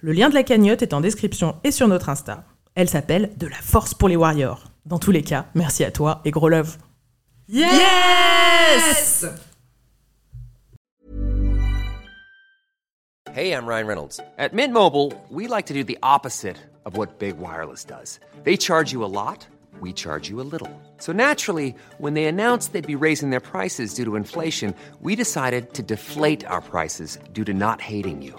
[0.00, 2.44] Le lien de la cagnotte est en description et sur notre Insta.
[2.74, 4.64] Elle s'appelle De la force pour les warriors.
[4.86, 6.76] Dans tous les cas, merci à toi et gros love.
[7.48, 9.24] Yes!
[13.34, 14.20] Hey, I'm Ryan Reynolds.
[14.38, 18.20] At Mint Mobile, we like to do the opposite of what Big Wireless does.
[18.44, 19.44] They charge you a lot,
[19.80, 20.70] we charge you a little.
[20.98, 25.74] So naturally, when they announced they'd be raising their prices due to inflation, we decided
[25.74, 28.38] to deflate our prices due to not hating you.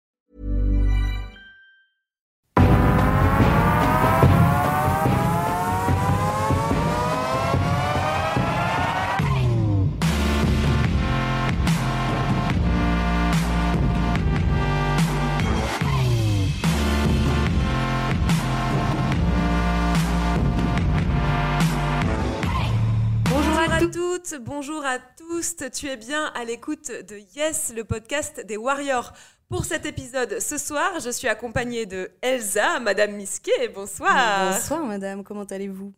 [23.81, 25.55] à toutes, bonjour à tous.
[25.73, 29.11] Tu es bien à l'écoute de Yes, le podcast des Warriors.
[29.49, 33.69] Pour cet épisode ce soir, je suis accompagnée de Elsa, Madame Misquet.
[33.73, 34.53] Bonsoir.
[34.53, 35.93] Bonsoir madame, comment allez-vous?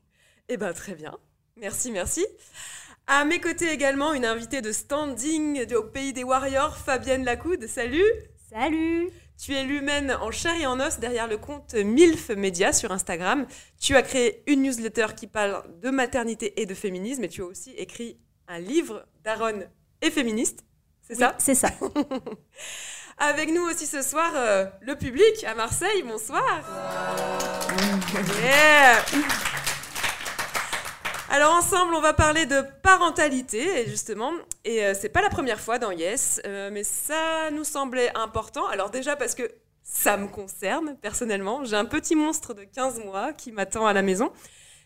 [0.48, 1.17] Eh ben très bien.
[1.58, 2.26] Merci, merci.
[3.06, 7.67] À mes côtés également, une invitée de standing au pays des Warriors, Fabienne Lacoude.
[7.67, 8.06] Salut.
[8.50, 9.09] Salut
[9.42, 13.45] Tu es l'humaine en chair et en os derrière le compte MILF Media sur Instagram.
[13.80, 17.45] Tu as créé une newsletter qui parle de maternité et de féminisme et tu as
[17.45, 18.17] aussi écrit
[18.48, 19.64] un livre d'Aaron
[20.02, 20.64] et féministe.
[21.02, 21.36] C'est ça?
[21.38, 21.70] C'est ça.
[23.17, 26.04] Avec nous aussi ce soir, euh, le public à Marseille.
[26.04, 26.44] Bonsoir.
[28.44, 29.52] Yeah.
[31.36, 34.32] Alors ensemble, on va parler de parentalité, justement,
[34.66, 38.67] et euh, c'est pas la première fois dans Yes, euh, mais ça nous semblait important.
[38.67, 39.52] Alors déjà parce que
[39.82, 44.04] ça me concerne personnellement, j'ai un petit monstre de 15 mois qui m'attend à la
[44.04, 44.32] maison,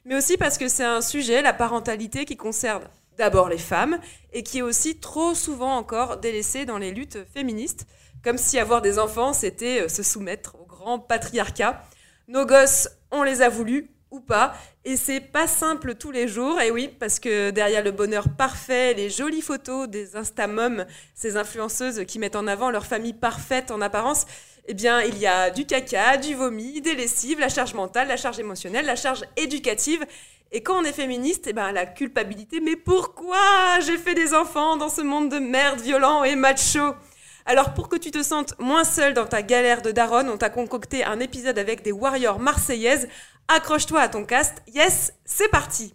[0.05, 2.83] mais aussi parce que c'est un sujet, la parentalité, qui concerne
[3.17, 3.99] d'abord les femmes
[4.31, 7.87] et qui est aussi trop souvent encore délaissé dans les luttes féministes,
[8.23, 11.83] comme si avoir des enfants, c'était euh, se soumettre au grand patriarcat.
[12.29, 14.53] Nos gosses, on les a voulus ou pas,
[14.85, 18.93] et c'est pas simple tous les jours, et oui, parce que derrière le bonheur parfait,
[18.93, 23.81] les jolies photos des Instamums, ces influenceuses qui mettent en avant leur famille parfaite en
[23.81, 24.25] apparence,
[24.67, 28.17] eh bien, il y a du caca, du vomi, des lessives, la charge mentale, la
[28.17, 30.05] charge émotionnelle, la charge éducative.
[30.51, 34.75] Et quand on est féministe, eh ben, la culpabilité, mais pourquoi j'ai fait des enfants
[34.75, 36.95] dans ce monde de merde violent et macho?
[37.45, 40.49] Alors pour que tu te sentes moins seule dans ta galère de daronne, on t'a
[40.49, 43.07] concocté un épisode avec des warriors marseillaises.
[43.49, 44.61] Accroche-toi à ton cast.
[44.73, 45.93] Yes, c'est parti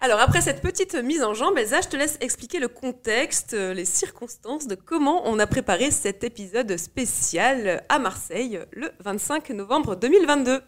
[0.00, 3.74] Alors après cette petite mise en jambe, Elsa, je te laisse expliquer le contexte, euh,
[3.74, 9.94] les circonstances de comment on a préparé cet épisode spécial à Marseille le 25 novembre
[9.94, 10.62] 2022.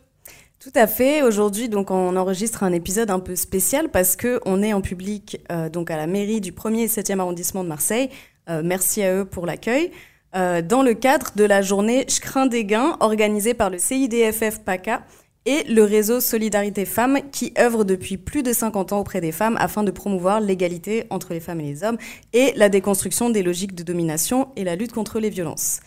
[0.60, 1.22] Tout à fait.
[1.22, 5.40] Aujourd'hui, donc, on enregistre un épisode un peu spécial parce que on est en public
[5.50, 8.10] euh, donc à la mairie du 1er et 7e arrondissement de Marseille.
[8.48, 9.90] Euh, merci à eux pour l'accueil.
[10.34, 14.60] Euh, dans le cadre de la journée Je crains des gains organisée par le CIDFF
[14.60, 15.02] PACA
[15.44, 19.56] et le réseau Solidarité Femmes qui œuvre depuis plus de 50 ans auprès des femmes
[19.60, 21.98] afin de promouvoir l'égalité entre les femmes et les hommes
[22.32, 25.80] et la déconstruction des logiques de domination et la lutte contre les violences.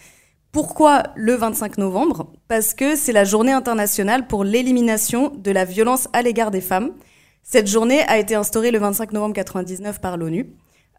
[0.51, 2.31] Pourquoi le 25 novembre?
[2.47, 6.91] Parce que c'est la journée internationale pour l'élimination de la violence à l'égard des femmes.
[7.44, 10.47] Cette journée a été instaurée le 25 novembre 1999 par l'ONU.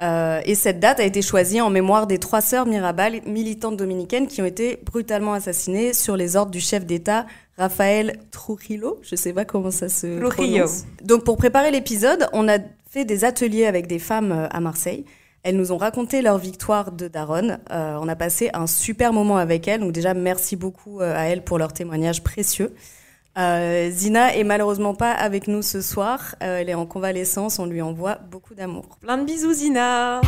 [0.02, 4.26] Euh, et cette date a été choisie en mémoire des trois sœurs Mirabal, militantes dominicaines,
[4.26, 7.26] qui ont été brutalement assassinées sur les ordres du chef d'État
[7.56, 8.98] Rafael Trujillo.
[9.02, 10.56] Je sais pas comment ça se Trujillo.
[10.58, 10.84] prononce.
[11.02, 12.58] Donc pour préparer l'épisode, on a
[12.90, 15.04] fait des ateliers avec des femmes euh, à Marseille.
[15.42, 17.60] Elles nous ont raconté leur victoire de Daronne.
[17.70, 19.80] Euh, on a passé un super moment avec elles.
[19.80, 22.74] Donc déjà, merci beaucoup à elles pour leur témoignage précieux.
[23.38, 26.34] Euh, Zina est malheureusement pas avec nous ce soir.
[26.42, 27.58] Euh, elle est en convalescence.
[27.58, 28.96] On lui envoie beaucoup d'amour.
[29.00, 30.22] Plein de bisous, Zina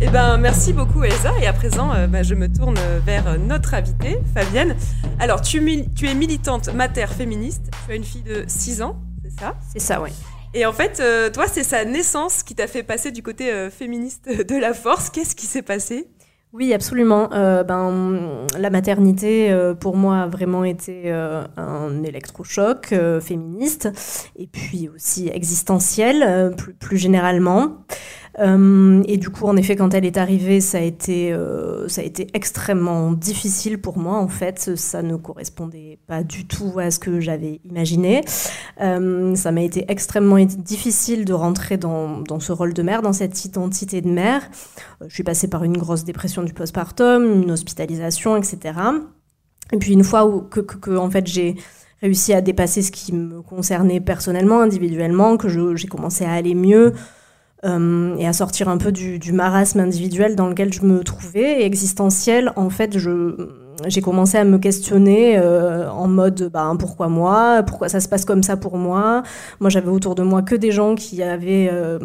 [0.00, 1.32] Eh ben, merci beaucoup, Elsa.
[1.40, 4.74] Et à présent, euh, bah, je me tourne vers notre invitée, Fabienne.
[5.20, 7.70] Alors, tu, mil- tu es militante mater féministe.
[7.86, 9.54] Tu as une fille de 6 ans, c'est ça?
[9.72, 10.10] C'est ça, ouais.
[10.54, 13.70] Et en fait, euh, toi, c'est sa naissance qui t'a fait passer du côté euh,
[13.70, 15.08] féministe de la force.
[15.10, 16.08] Qu'est-ce qui s'est passé?
[16.52, 17.32] Oui, absolument.
[17.32, 23.88] Euh, ben, la maternité, euh, pour moi, a vraiment été euh, un électrochoc féministe
[24.34, 27.84] et puis aussi existentiel, plus, plus généralement.
[28.38, 32.00] Euh, et du coup, en effet, quand elle est arrivée, ça a été, euh, ça
[32.00, 34.18] a été extrêmement difficile pour moi.
[34.18, 38.22] En fait, ça ne correspondait pas du tout à ce que j'avais imaginé.
[38.80, 43.44] Euh, ça m'a été extrêmement difficile de rentrer dans, ce rôle de mère, dans cette
[43.44, 44.48] identité de mère.
[45.06, 48.78] Je suis passée par une grosse dépression du postpartum, une hospitalisation, etc.
[49.72, 51.56] Et puis une fois où, que, que, en fait, j'ai
[52.00, 56.94] réussi à dépasser ce qui me concernait personnellement, individuellement, que j'ai commencé à aller mieux,
[57.64, 61.64] euh, et à sortir un peu du, marasme individuel dans lequel je me trouvais.
[61.64, 62.96] Existentiel, en fait,
[63.86, 67.62] j'ai commencé à me questionner euh, en mode bah, pourquoi moi?
[67.66, 69.22] Pourquoi ça se passe comme ça pour moi?
[69.60, 71.68] Moi, j'avais autour de moi que des gens qui avaient.
[71.72, 71.98] Euh,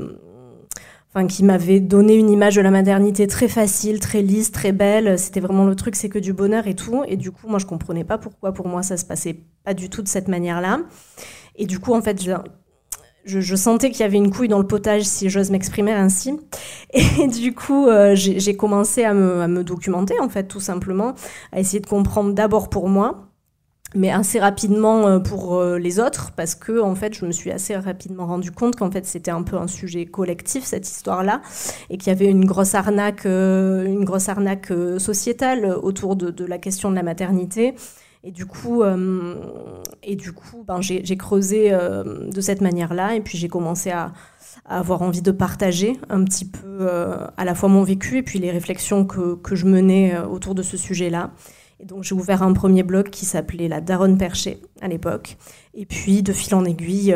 [1.17, 5.17] Enfin, qui m'avaient donné une image de la maternité très facile, très lisse, très belle.
[5.17, 7.03] C'était vraiment le truc, c'est que du bonheur et tout.
[7.07, 9.89] Et du coup, moi, je comprenais pas pourquoi pour moi ça se passait pas du
[9.89, 10.81] tout de cette manière-là.
[11.55, 12.21] Et du coup, en fait,
[13.25, 16.39] je, sentais qu'il y avait une couille dans le potage, si j'ose m'exprimer ainsi.
[16.93, 21.15] Et du coup, euh, j'ai commencé à me, documenter, en fait, tout simplement,
[21.51, 23.29] à essayer de comprendre d'abord pour moi,
[23.95, 27.51] mais assez rapidement euh, pour euh, les autres, parce que, en fait, je me suis
[27.51, 31.41] assez rapidement rendu compte qu'en fait, c'était un peu un sujet collectif, cette histoire-là,
[31.89, 36.91] et qu'il y avait une grosse arnaque, une grosse arnaque sociétale autour de la question
[36.91, 37.73] de la maternité
[38.25, 39.35] et du coup, euh,
[40.01, 44.13] et du coup ben, j'ai creusé euh, de cette manière-là et puis j'ai commencé à,
[44.67, 48.39] avoir envie de partager un petit peu euh, à la fois mon vécu et puis
[48.39, 51.33] les réflexions que, que je menais autour de ce sujet-là.
[51.79, 55.37] Et donc j'ai ouvert un premier blog qui s'appelait La Daronne Perchée à l'époque.
[55.75, 57.15] Et puis de fil en aiguille,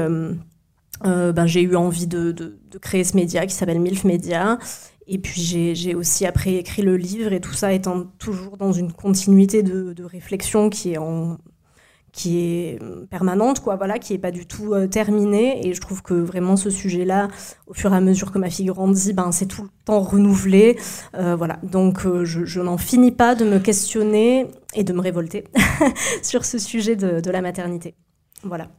[1.04, 4.60] ben, j'ai eu envie de, de, créer ce média qui s'appelle MILF Media.
[5.12, 8.94] Et puis j'ai aussi après écrit le livre et tout ça étant toujours dans une
[8.94, 11.38] continuité de, réflexion qui est en
[12.12, 12.80] qui est
[13.12, 15.68] permanente, quoi, voilà, qui est pas du tout euh, terminée.
[15.68, 17.28] Et je trouve que vraiment ce sujet-là,
[17.68, 20.78] au fur et à mesure que ma fille grandit, ben c'est tout le temps renouvelé,
[21.16, 21.60] euh, voilà.
[21.62, 25.44] Donc euh, je, n'en finis pas de me questionner et de me révolter
[26.24, 27.94] sur ce sujet de, de la maternité,
[28.44, 28.70] voilà.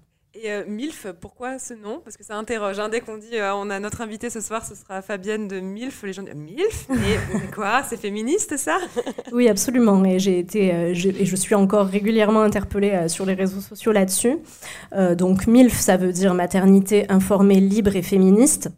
[0.42, 2.00] Et euh, MILF, pourquoi ce nom?
[2.02, 2.78] Parce que ça interroge.
[2.78, 2.88] Hein.
[2.88, 6.02] Dès qu'on dit euh, on a notre invité ce soir, ce sera Fabienne de MILF,
[6.04, 6.86] les gens disent MILF?
[6.88, 7.18] Mais
[7.54, 7.82] quoi?
[7.86, 8.78] C'est féministe ça
[9.32, 10.02] Oui, absolument.
[10.04, 14.38] Et été, euh, je, et je suis encore régulièrement interpellée sur les réseaux sociaux là-dessus.
[15.16, 18.70] donc MILF, ça veut dire maternité informée, libre et féministe.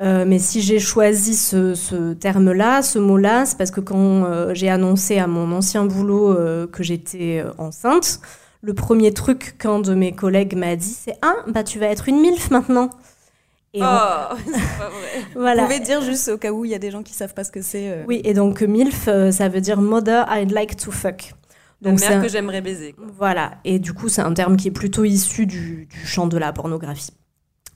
[0.00, 5.26] mais si j'ai choisi ce terme-là, ce mot-là, c'est parce que quand j'ai annoncé à
[5.26, 6.36] mon ancien boulot
[6.70, 8.20] que j'étais enceinte,
[8.62, 12.08] le premier truc qu'un de mes collègues m'a dit, c'est Ah, bah tu vas être
[12.08, 12.90] une MILF maintenant.
[13.74, 13.86] Et oh,
[14.46, 15.24] c'est pas vrai.
[15.34, 15.62] voilà.
[15.62, 17.44] Vous pouvez dire juste au cas où il y a des gens qui savent pas
[17.44, 17.90] ce que c'est.
[17.90, 18.04] Euh.
[18.06, 21.34] Oui, et donc MILF, euh, ça veut dire Mother I'd like to fuck.
[21.80, 22.94] Donc mère que j'aimerais baiser.
[23.18, 26.52] Voilà, et du coup c'est un terme qui est plutôt issu du champ de la
[26.52, 27.10] pornographie.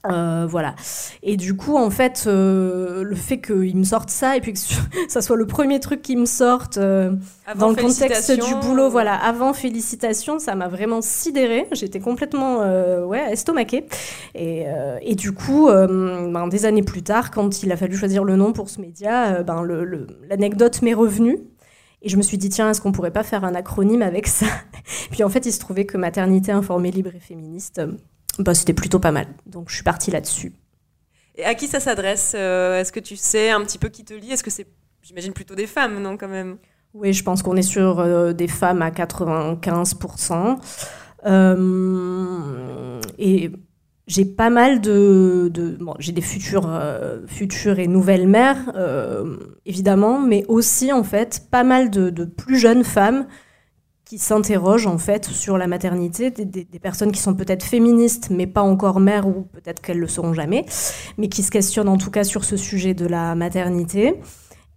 [0.05, 0.75] Euh, voilà.
[1.23, 4.59] Et du coup, en fait, euh, le fait qu'il me sorte ça et puis que
[5.07, 7.11] ça soit le premier truc qui me sorte euh,
[7.57, 11.67] dans le contexte du boulot, voilà, avant félicitations, ça m'a vraiment sidéré.
[11.71, 12.59] J'étais complètement
[13.05, 13.87] ouais, estomaquée.
[14.35, 14.65] Et,
[15.01, 18.53] et du coup, ben, des années plus tard, quand il a fallu choisir le nom
[18.53, 19.65] pour ce média, ben,
[20.29, 21.39] l'anecdote m'est revenue.
[22.03, 24.45] Et je me suis dit, tiens, est-ce qu'on pourrait pas faire un acronyme avec ça?
[25.11, 27.81] Puis en fait, il se trouvait que maternité informée, libre et féministe
[28.43, 29.27] bah, c'était plutôt pas mal.
[29.45, 30.53] Donc je suis partie là-dessus.
[31.37, 34.13] Et à qui ça s'adresse euh, Est-ce que tu sais un petit peu qui te
[34.13, 34.67] lit Est-ce que c'est,
[35.01, 36.57] j'imagine, plutôt des femmes, non, quand même?
[36.93, 40.57] Oui, je pense qu'on est sur euh, des femmes à 95%.
[41.25, 43.51] Euh, et
[44.07, 45.51] j'ai pas mal de...
[45.53, 46.81] de bon, j'ai des futures,
[47.27, 48.73] futures et nouvelles mères,
[49.65, 53.27] évidemment, mais aussi, en fait, pas mal de, de plus jeunes femmes
[54.07, 58.61] qui s'interrogent en fait sur la maternité, des, personnes qui sont peut-être féministes mais pas
[58.61, 60.65] encore mères ou peut-être qu'elles le seront jamais,
[61.17, 64.15] mais qui se questionnent en tout cas sur ce sujet de la maternité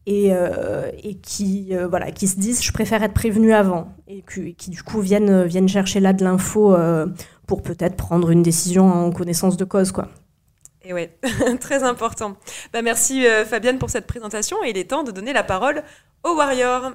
[0.07, 4.25] et, euh, et qui euh, voilà qui se disent je préfère être prévenue avant et
[4.57, 7.07] qui, du coup viennent viennent chercher là de l'info euh,
[7.47, 10.09] pour peut-être prendre une décision en connaissance de cause quoi.
[10.83, 11.17] Et ouais,
[11.61, 12.37] très important.
[12.73, 15.85] Bah merci Fabienne pour cette présentation et il est temps de donner la parole
[16.25, 16.93] aux warriors.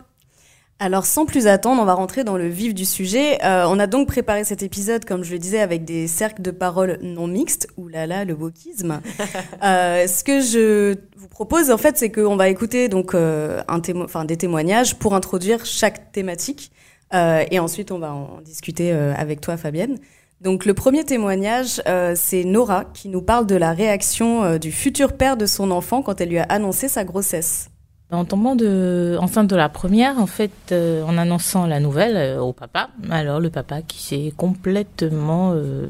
[0.77, 3.41] Alors sans plus attendre, on va rentrer dans le vif du sujet.
[3.45, 6.51] Euh, on a donc préparé cet épisode, comme je le disais, avec des cercles de
[6.51, 7.69] paroles non mixtes.
[7.77, 8.99] Ouh là là, le wokisme.
[9.63, 13.79] euh, ce que je vous propose, en fait, c'est qu'on va écouter donc euh, un
[14.03, 16.71] enfin, des témoignages pour introduire chaque thématique.
[17.13, 19.97] Euh, et ensuite, on va en discuter avec toi, Fabienne.
[20.41, 21.81] Donc le premier témoignage,
[22.15, 26.19] c'est Nora qui nous parle de la réaction du futur père de son enfant quand
[26.19, 27.69] elle lui a annoncé sa grossesse.
[28.11, 32.39] En tombant de, enceinte de la première, en fait, euh, en annonçant la nouvelle euh,
[32.39, 35.87] au papa, alors le papa qui s'est complètement, euh,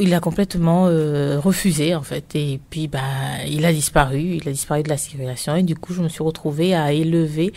[0.00, 3.00] il a complètement refusé en fait, et puis bah
[3.46, 6.22] il a disparu, il a disparu de la circulation, et du coup je me suis
[6.22, 7.52] retrouvée à élever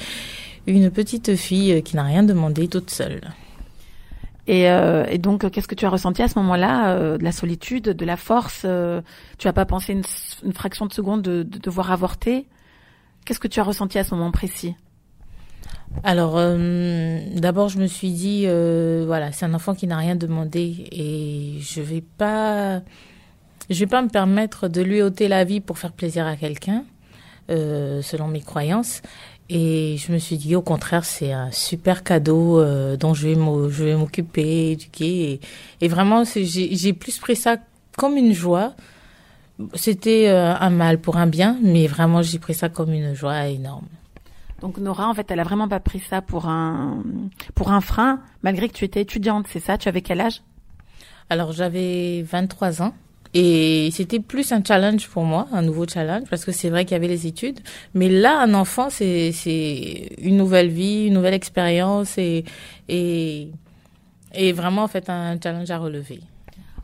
[0.68, 3.22] une petite fille qui n'a rien demandé toute seule.
[4.48, 8.06] Et, et donc, qu'est-ce que tu as ressenti à ce moment-là De la solitude, de
[8.06, 8.66] la force
[9.38, 10.04] Tu as pas pensé une,
[10.44, 12.46] une fraction de seconde de, de devoir avorter?
[13.26, 14.76] Qu'est-ce que tu as ressenti à ce moment précis?
[16.04, 20.16] Alors, euh, d'abord, je me suis dit, euh, voilà, c'est un enfant qui n'a rien
[20.16, 22.82] demandé et je vais pas,
[23.70, 26.84] je vais pas me permettre de lui ôter la vie pour faire plaisir à quelqu'un,
[27.50, 29.02] euh, selon mes croyances.
[29.50, 32.64] Et je me suis dit, au contraire, c'est un super cadeau
[32.98, 35.32] dont je vais m'occuper, éduquer.
[35.34, 35.40] Et,
[35.82, 37.58] et vraiment, j'ai plus pris ça
[37.96, 38.74] comme une joie
[39.74, 43.48] c'était euh, un mal pour un bien, mais vraiment j'ai pris ça comme une joie
[43.48, 43.88] énorme.
[44.62, 47.04] Donc Nora, en fait, elle a vraiment pas pris ça pour un
[47.54, 49.78] pour un frein, malgré que tu étais étudiante, c'est ça?
[49.78, 50.42] Tu avais quel âge?
[51.30, 52.94] Alors j'avais 23 ans.
[53.38, 56.94] Et c'était plus un challenge pour moi, un nouveau challenge, parce que c'est vrai qu'il
[56.94, 57.60] y avait les études.
[57.94, 62.46] Mais là, un enfant, c'est, c'est une nouvelle vie, une nouvelle expérience et,
[62.88, 63.50] et,
[64.34, 66.22] et vraiment, en fait, un challenge à relever.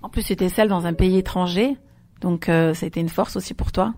[0.02, 1.78] En plus, tu étais seule dans un pays étranger.
[2.22, 3.94] Donc, euh, ça a été une force aussi pour toi?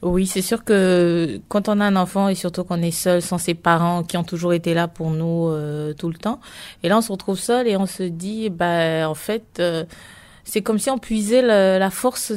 [0.00, 3.38] Oui, c'est sûr que quand on a un enfant et surtout qu'on est seul sans
[3.38, 6.40] ses parents qui ont toujours été là pour nous euh, tout le temps,
[6.82, 9.84] et là on se retrouve seul et on se dit, bah en fait, euh,
[10.42, 12.32] c'est comme si on puisait la, force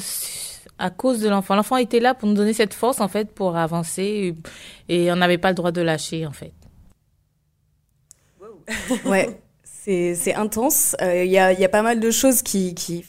[0.77, 1.55] à cause de l'enfant.
[1.55, 4.35] L'enfant était là pour nous donner cette force en fait pour avancer
[4.87, 6.53] et, on n'avait pas le droit de lâcher en fait.
[9.05, 10.95] ouais, c'est intense.
[11.01, 13.03] Il y, a, y, a, pas mal de choses qui, qui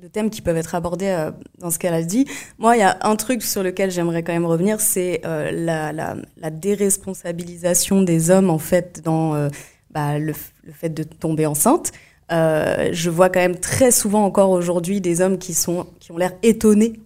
[0.00, 2.26] de thèmes qui peuvent être abordés euh, dans ce qu'elle a dit.
[2.58, 6.50] Moi, il y a un truc sur lequel j'aimerais quand même revenir, c'est euh, la,
[6.50, 9.48] déresponsabilisation des hommes, en fait, dans euh,
[9.90, 10.32] bah, le,
[10.72, 11.92] fait de tomber enceinte.
[12.30, 16.32] je vois quand même très souvent encore aujourd'hui des hommes qui, sont, qui ont l'air
[16.42, 17.00] étonnés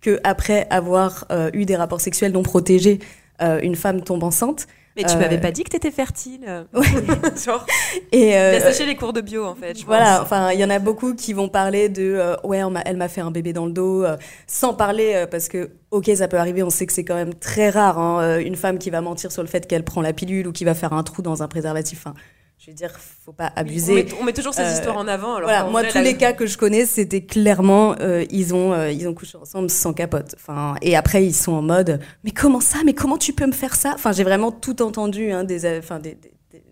[0.00, 3.00] que après avoir eu des rapports sexuels non protégés,
[3.40, 4.66] une femme tombe enceinte.
[5.02, 6.66] Mais tu m'avais euh, pas dit que tu étais fertile.
[6.74, 6.86] Ouais.
[8.12, 9.76] Et euh, séché les cours de bio en fait.
[9.84, 13.08] voilà, enfin il y en a beaucoup qui vont parler de euh, ouais elle m'a
[13.08, 14.16] fait un bébé dans le dos, euh,
[14.46, 17.70] sans parler parce que ok ça peut arriver, on sait que c'est quand même très
[17.70, 20.52] rare hein, une femme qui va mentir sur le fait qu'elle prend la pilule ou
[20.52, 22.06] qui va faire un trou dans un préservatif.
[22.06, 22.14] Enfin,
[22.60, 24.06] je veux dire, faut pas abuser.
[24.20, 25.36] on, met, toujours ces euh, histoires en avant.
[25.36, 28.90] Alors voilà, moi, tous les cas que je connais, c'était clairement, euh, ils, ont, euh,
[28.90, 30.34] ils ont couché ensemble sans capote.
[30.36, 33.52] Enfin, et après, ils sont en mode, mais comment ça Mais comment tu peux me
[33.52, 33.92] faire ça?
[33.94, 36.18] Enfin, j'ai vraiment tout entendu hein, des, enfin, des,
[36.50, 36.62] des,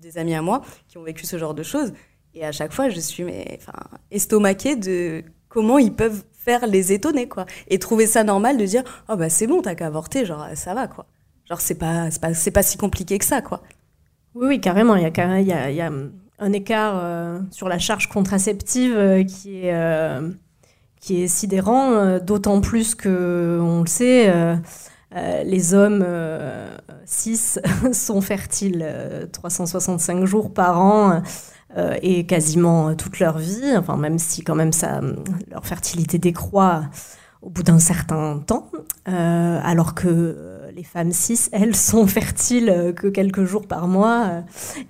[0.00, 1.92] des, amis à moi qui ont vécu ce genre de choses.
[2.34, 3.78] Et à chaque fois, je suis mais, enfin,
[4.12, 7.46] estomaquée de comment ils peuvent faire les étonner, quoi.
[7.66, 10.72] Et trouver ça normal de dire, oh bah c'est bon, t'as qu'à avorter, genre ça
[10.72, 11.06] va, quoi.
[11.48, 13.60] Genre c'est pas, c'est pas, pas si compliqué que ça, quoi.
[14.34, 14.96] Oui, carrément.
[14.96, 15.90] Il y a,
[16.38, 20.30] un écart euh, sur la charge contraceptive euh, qui, est, euh,
[21.00, 24.32] qui est sidérant, d'autant plus que, on le sait,
[25.44, 26.04] les hommes
[27.04, 27.58] cis
[27.92, 28.86] sont fertiles
[29.32, 31.22] 365 jours par an.
[32.02, 35.00] et quasiment toute leur vie, enfin même si quand même ça,
[35.50, 36.82] leur fertilité décroît
[37.42, 38.70] au bout d'un certain temps,
[39.06, 44.40] alors que les femmes cis, elles, sont fertiles euh, que quelques jours par mois euh,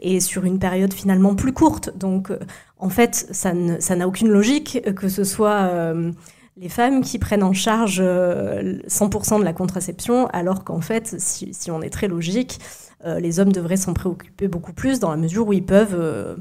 [0.00, 1.96] et sur une période finalement plus courte.
[1.96, 2.38] Donc, euh,
[2.78, 5.70] en fait, ça n'a aucune logique que ce soit
[6.56, 11.70] les femmes qui prennent en charge 100% de la contraception, alors qu'en fait, si, si,
[11.70, 12.58] on est très logique,
[13.04, 16.40] les hommes devraient s'en préoccuper beaucoup plus dans la mesure où ils peuvent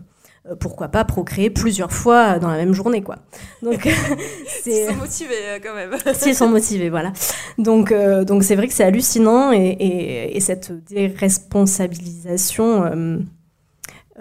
[0.56, 3.18] pourquoi pas procréer plusieurs fois dans la même journée, quoi.
[3.62, 3.88] Donc,
[4.64, 4.84] c'est...
[4.84, 5.92] Ils sont motivés euh, quand même.
[6.14, 7.14] S'ils sont motivés, voilà.
[7.58, 13.18] Donc, euh, donc c'est vrai que c'est hallucinant et, et, et, cette déresponsabilisation euh,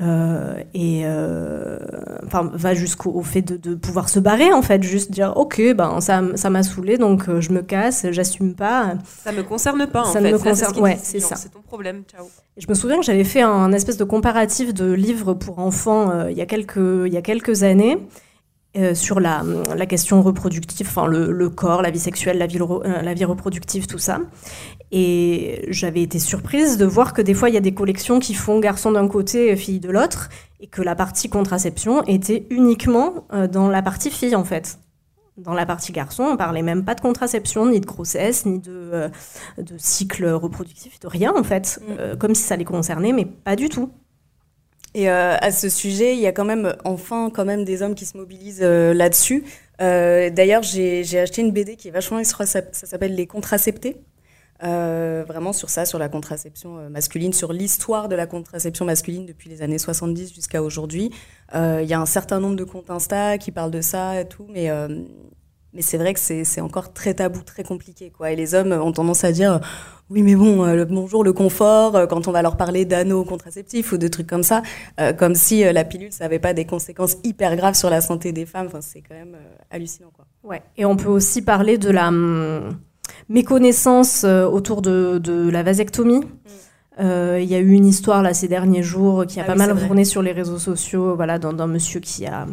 [0.01, 1.79] et euh,
[2.25, 4.83] enfin va jusqu'au fait de, de, pouvoir se barrer en fait.
[4.83, 8.95] Juste dire ok ben ça ça m'a saoulé donc euh, je me casse j'assume pas.
[9.25, 10.33] Ça me concerne pas en ça fait.
[10.33, 11.35] me concerne ouais c'est ça.
[11.35, 12.27] c'est ton problème ciao.
[12.57, 16.37] Je me souviens que j'avais fait un espèce de comparatif de livres pour enfants il
[16.37, 17.99] y a quelques il y a quelques années
[18.77, 19.43] euh, sur la,
[19.75, 23.25] la, question reproductive, enfin le, le, corps, la vie sexuelle, la vie, euh, la vie
[23.25, 24.21] reproductive, tout ça.
[24.93, 28.35] Et j'avais été surprise de voir que des fois, il y a des collections qui
[28.35, 30.29] font garçon d'un côté, fille de l'autre,
[30.61, 34.79] et que la partie contraception était uniquement euh, dans la partie fille, en fait.
[35.39, 39.11] Dans la partie garçon, on parlait même pas de contraception, ni de grossesse, ni de,
[39.57, 41.81] de cycle reproductif, de rien, en fait.
[41.89, 42.19] Mm.
[42.19, 43.91] comme si ça les concernait, mais pas du tout.
[44.95, 47.95] Et euh, à ce sujet, il y a quand même, enfin, quand même des hommes
[47.95, 49.45] qui se mobilisent euh, là-dessus.
[49.81, 53.97] Euh, D'ailleurs, j'ai acheté une BD qui est vachement, ça, ça s'appelle Les Contraceptés.
[54.65, 59.27] euh, vraiment sur ça, sur la contraception euh, masculine, sur l'histoire de la contraception masculine
[59.27, 61.11] depuis les années 70 jusqu'à aujourd'hui.
[61.55, 64.27] Euh, Il y a un certain nombre de comptes Insta qui parlent de ça et
[64.29, 64.69] tout, mais,
[65.75, 68.11] mais c'est vrai que c'est encore très tabou, très compliqué.
[68.11, 68.33] Quoi.
[68.33, 69.61] Et les hommes ont tendance à dire
[70.11, 73.25] oui, mais bon, euh, le bonjour, le confort, euh, quand on va leur parler d'anneaux
[73.25, 74.63] contraceptifs ou de trucs comme ça,
[74.99, 78.33] euh, comme si la pilule, ça n'avait pas des conséquences hyper graves sur la santé
[78.33, 78.69] des femmes.
[78.69, 79.37] Enfin, c'est quand même
[79.71, 80.11] hallucinant.
[80.15, 80.25] Quoi.
[80.45, 80.63] Ouais.
[80.79, 82.79] Et on peut aussi parler de la hum,
[83.29, 86.23] méconnaissance autour de, de la vasectomie.
[87.01, 89.53] Euh, Il y a eu une histoire là ces derniers jours qui a Ah pas
[89.53, 92.47] oui, mal tourné sur les réseaux sociaux, voilà, d'un monsieur qui a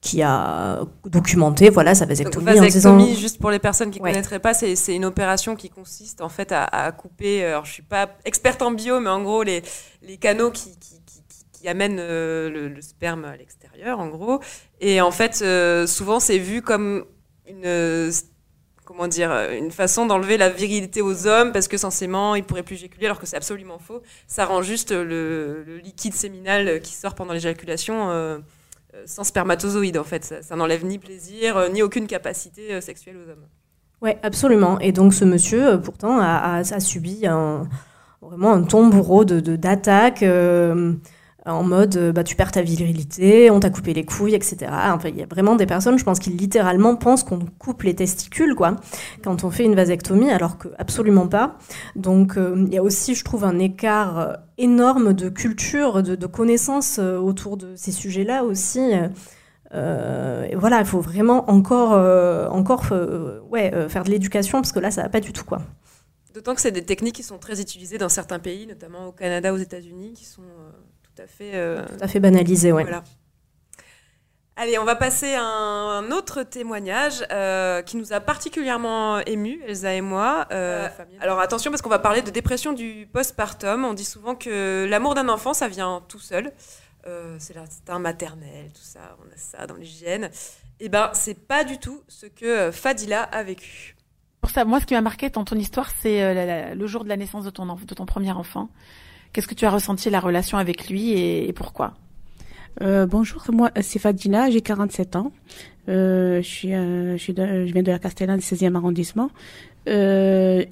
[0.00, 4.04] qui a documenté voilà sa Donc, vasectomie disant vasectomie, juste pour les personnes qui ne
[4.04, 4.10] Ouais.
[4.12, 7.44] connaîtraient pas, c'est une opération qui consiste en fait à, à couper.
[7.44, 9.62] Alors, je suis pas experte en bio, mais en gros, les,
[10.02, 14.08] les canaux qui, qui, qui, qui- qui amènent euh, le, le sperme à l'extérieur, en
[14.08, 14.40] gros.
[14.80, 17.04] Et en fait, euh, souvent, c'est vu comme
[17.48, 17.64] une.
[17.64, 18.10] euh,
[18.84, 22.62] Comment dire, euh, une façon d'enlever la virilité aux hommes parce que censément ils pourraient
[22.62, 24.00] plus éjaculer alors que c'est absolument faux.
[24.28, 28.38] Ça rend juste le, le liquide séminal qui sort pendant l'éjaculation euh, euh,
[29.04, 30.24] sans spermatozoïdes en fait.
[30.42, 33.46] Ça, n'enlève ni plaisir euh, ni aucune capacité euh, sexuelle aux hommes.
[34.02, 34.78] Ouais, absolument.
[34.80, 37.24] Et donc ce monsieur, euh, pourtant, a, subi
[38.20, 40.94] vraiment un tombereau de d'attaques euh,
[41.52, 44.56] en mode euh, bah, tu perds ta virilité, on t'a coupé les couilles, etc.
[45.04, 48.54] Il y a vraiment des personnes, je pense, qui littéralement pensent qu'on coupe les testicules
[48.54, 48.76] quoi,
[49.22, 51.58] quand on fait une vasectomie, alors que absolument pas.
[51.94, 56.26] Donc euh, il y a aussi, je trouve, un écart euh, énorme de culture, de,
[56.26, 58.80] connaissances autour de ces sujets-là aussi.
[59.72, 61.92] Et voilà, il faut vraiment encore,
[62.52, 62.86] encore
[63.50, 65.60] ouais, faire de l'éducation parce que là, ça va pas du tout quoi.
[66.34, 69.52] D'autant que c'est des techniques qui sont très utilisées dans certains pays, notamment au Canada,
[69.52, 70.42] aux États-Unis, qui sont
[71.16, 71.52] tout à fait.
[71.54, 72.82] euh, Tout à fait banalisé, ouais.
[72.82, 73.02] Voilà.
[74.58, 79.92] Allez, on va passer à un, autre témoignage euh, qui nous a particulièrement émus, Elsa
[79.92, 80.46] et moi.
[80.50, 80.88] Euh,
[81.20, 83.84] alors attention, parce qu'on va parler de dépression du postpartum.
[83.84, 86.52] On dit souvent que l'amour d'un enfant, ça vient tout seul.
[87.06, 90.30] Euh, c'est l'instinct maternel, tout ça, on a ça dans l'hygiène.
[90.80, 93.94] Eh ben, c'est pas du tout ce que Fadila a vécu.
[94.40, 97.16] Pour ça, moi, ce qui m'a marqué dans ton histoire, c'est le jour de la
[97.18, 98.70] naissance de ton, enf- de ton premier enfant.
[99.36, 101.92] Qu'est-ce que tu as ressenti la relation avec lui et, pourquoi?
[102.80, 105.30] Euh, bonjour, moi c'est Fadila, j'ai 47 ans.
[105.90, 107.32] Euh, je, suis, euh, je,
[107.70, 109.28] viens de la Castellane, 16e arrondissement.
[109.90, 110.64] Euh,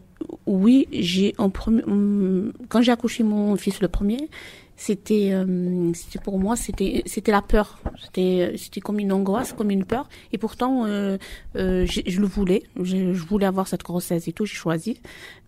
[0.46, 4.30] oui, j'ai en premier, hum, quand j'ai accouché mon fils le premier,
[4.76, 7.78] c'était, euh, c'était pour moi, c'était, c'était la peur.
[8.02, 10.08] C'était, c'était comme une angoisse, comme une peur.
[10.32, 11.16] Et pourtant, euh,
[11.56, 12.64] euh, je le voulais.
[12.82, 14.46] Je voulais avoir cette grossesse et tout.
[14.46, 15.00] J'ai choisi.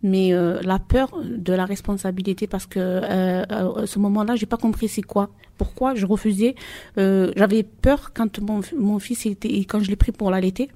[0.02, 4.56] Mais euh, la peur de la responsabilité, parce que euh, à ce moment-là, j'ai pas
[4.58, 5.30] compris c'est quoi.
[5.58, 6.54] Pourquoi je refusais
[6.98, 10.68] euh, J'avais peur quand mon, mon fils était, quand je l'ai pris pour l'allaiter,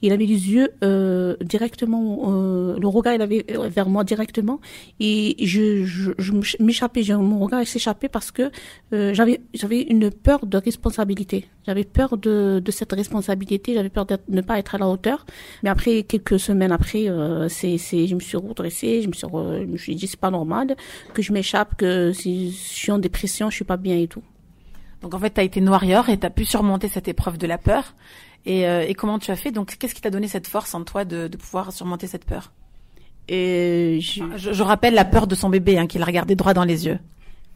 [0.00, 4.58] il avait les yeux euh, directement, euh, le regard il avait vers moi directement,
[5.00, 8.50] et je, je, je m'échappais, mon regard s'échappait parce que
[8.94, 11.46] euh, j'avais j'avais une peur de responsabilité.
[11.66, 15.24] J'avais peur de, de cette responsabilité, j'avais peur de ne pas être à la hauteur.
[15.62, 19.26] Mais après quelques semaines après, euh, c'est c'est je me suis redressée, je me suis
[19.26, 20.76] re- je me suis dit c'est pas normal
[21.14, 24.22] que je m'échappe, que si je suis en dépression, je suis pas bien et tout.
[25.02, 27.46] Donc en fait, tu as été noirieur et tu as pu surmonter cette épreuve de
[27.46, 27.94] la peur.
[28.44, 29.52] Et, euh, et comment tu as fait?
[29.52, 32.50] Donc qu'est-ce qui t'a donné cette force en toi de, de pouvoir surmonter cette peur?
[33.28, 36.54] Et je, je, je rappelle la peur de son bébé hein, qu'il a regardé droit
[36.54, 36.98] dans les yeux.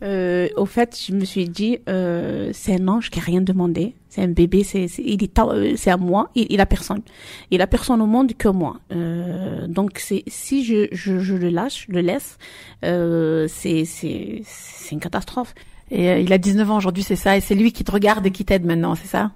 [0.02, 3.94] Euh, au fait, je me suis dit, euh, c'est un ange qui a rien demandé.
[4.08, 6.30] C'est un bébé, c'est, il est, euh, c'est à moi.
[6.34, 7.02] Il, il a personne.
[7.50, 8.78] Il a personne au monde que moi.
[8.92, 12.38] Euh, donc si je, je, je le lâche, je le laisse,
[12.84, 15.54] euh, c'est, c'est, c'est une catastrophe.
[15.90, 17.36] Et euh, il a 19 ans aujourd'hui, c'est ça.
[17.36, 19.32] Et c'est lui qui te regarde et qui t'aide maintenant, c'est ça?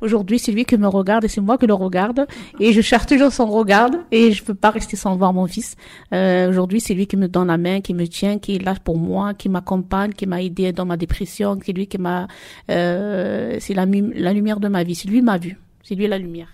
[0.00, 2.26] Aujourd'hui, c'est lui qui me regarde et c'est moi qui le regarde.
[2.58, 5.76] Et je cherche toujours son regard et je peux pas rester sans voir mon fils.
[6.12, 8.74] Euh, aujourd'hui, c'est lui qui me donne la main, qui me tient, qui est là
[8.82, 11.58] pour moi, qui m'accompagne, qui m'a aidé dans ma dépression.
[11.64, 12.28] C'est lui qui m'a,
[12.70, 14.94] euh, c'est la, lumière de ma vie.
[14.94, 15.58] C'est lui ma vue.
[15.82, 16.48] C'est lui la lumière.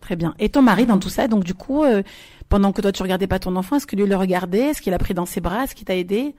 [0.00, 0.34] Très bien.
[0.38, 2.02] Et ton mari dans tout ça, donc du coup, euh,
[2.48, 4.68] pendant que toi tu regardais pas ton enfant, est-ce que lui le regardait?
[4.70, 5.64] Est-ce qu'il a pris dans ses bras?
[5.64, 6.34] Est-ce qu'il t'a aidé?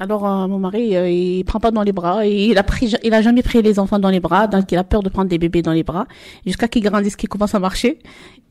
[0.00, 2.26] Alors euh, mon mari, euh, il prend pas dans les bras.
[2.26, 4.78] Et il a pris, il a jamais pris les enfants dans les bras, donc il
[4.78, 6.06] a peur de prendre des bébés dans les bras,
[6.46, 7.98] jusqu'à qu'ils grandissent, qu'ils commencent à marcher.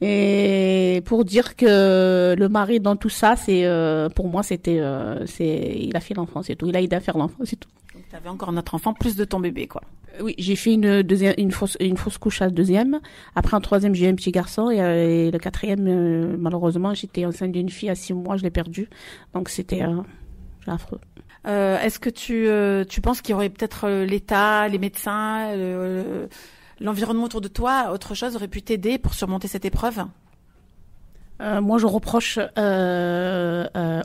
[0.02, 5.26] Et pour dire que le mari dans tout ça, c'est euh, pour moi c'était, euh,
[5.26, 6.68] c'est, il a fait l'enfant, c'est tout.
[6.68, 7.70] Il a aidé à faire l'enfant, c'est tout.
[7.94, 9.82] Donc tu avais encore notre enfant plus de ton bébé, quoi.
[10.22, 13.00] Oui, j'ai fait une deuxième, une fausse, une fausse couche à la deuxième.
[13.36, 16.94] Après en troisième, j'ai eu un petit garçon et, euh, et le quatrième, euh, malheureusement,
[16.94, 18.90] j'étais enceinte d'une fille à six mois, je l'ai perdu.
[19.34, 20.02] Donc c'était euh,
[20.66, 21.00] affreux.
[21.48, 25.48] Euh, est-ce que tu, euh, tu penses qu'il y aurait peut-être euh, l'État, les médecins,
[25.52, 26.28] euh,
[26.82, 30.06] l'environnement autour de toi, autre chose aurait pu t'aider pour surmonter cette épreuve?
[31.42, 34.02] Euh, moi, je reproche euh, euh,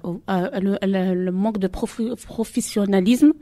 [0.61, 3.33] le, le, le, manque de profi professionnalisme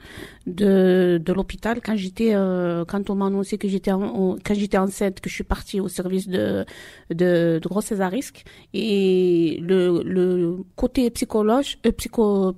[0.46, 1.80] de, de l'hôpital.
[1.84, 5.44] Quand j'étais, euh, quand on m'a annoncé que j'étais, quand j'étais enceinte, que je suis
[5.44, 6.64] partie au service de
[7.10, 12.54] de, de grossesse à risque, et le, le côté psychologue, euh, psycho,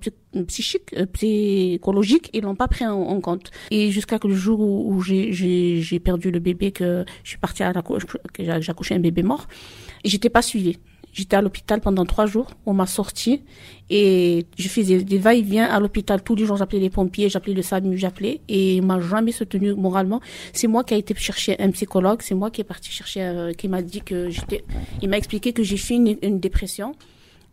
[0.47, 3.51] psychique, psychologique, ils l'ont pas pris en, compte.
[3.71, 7.73] Et jusqu'à le jour où, où j'ai perdu le bébé, que je suis partie à
[7.73, 7.97] la que
[8.39, 9.47] j'ai accouché un bébé mort,
[10.05, 10.79] j'étais pas suivie.
[11.13, 12.49] J'étais à l'hôpital pendant trois jours.
[12.65, 13.43] On m'a sorti
[13.91, 16.57] et je faisais des va-et-vient à l'hôpital tous les jours.
[16.57, 20.21] J'appelais les pompiers, j'appelais le SAMU, j'appelais et il m'a jamais soutenu moralement.
[20.53, 22.21] C'est moi qui ai été chercher un psychologue.
[22.23, 24.65] C'est moi qui est parti chercher, euh, qui m'a dit que j'étais,
[25.03, 26.95] il m'a expliqué que j'ai fait une, une dépression.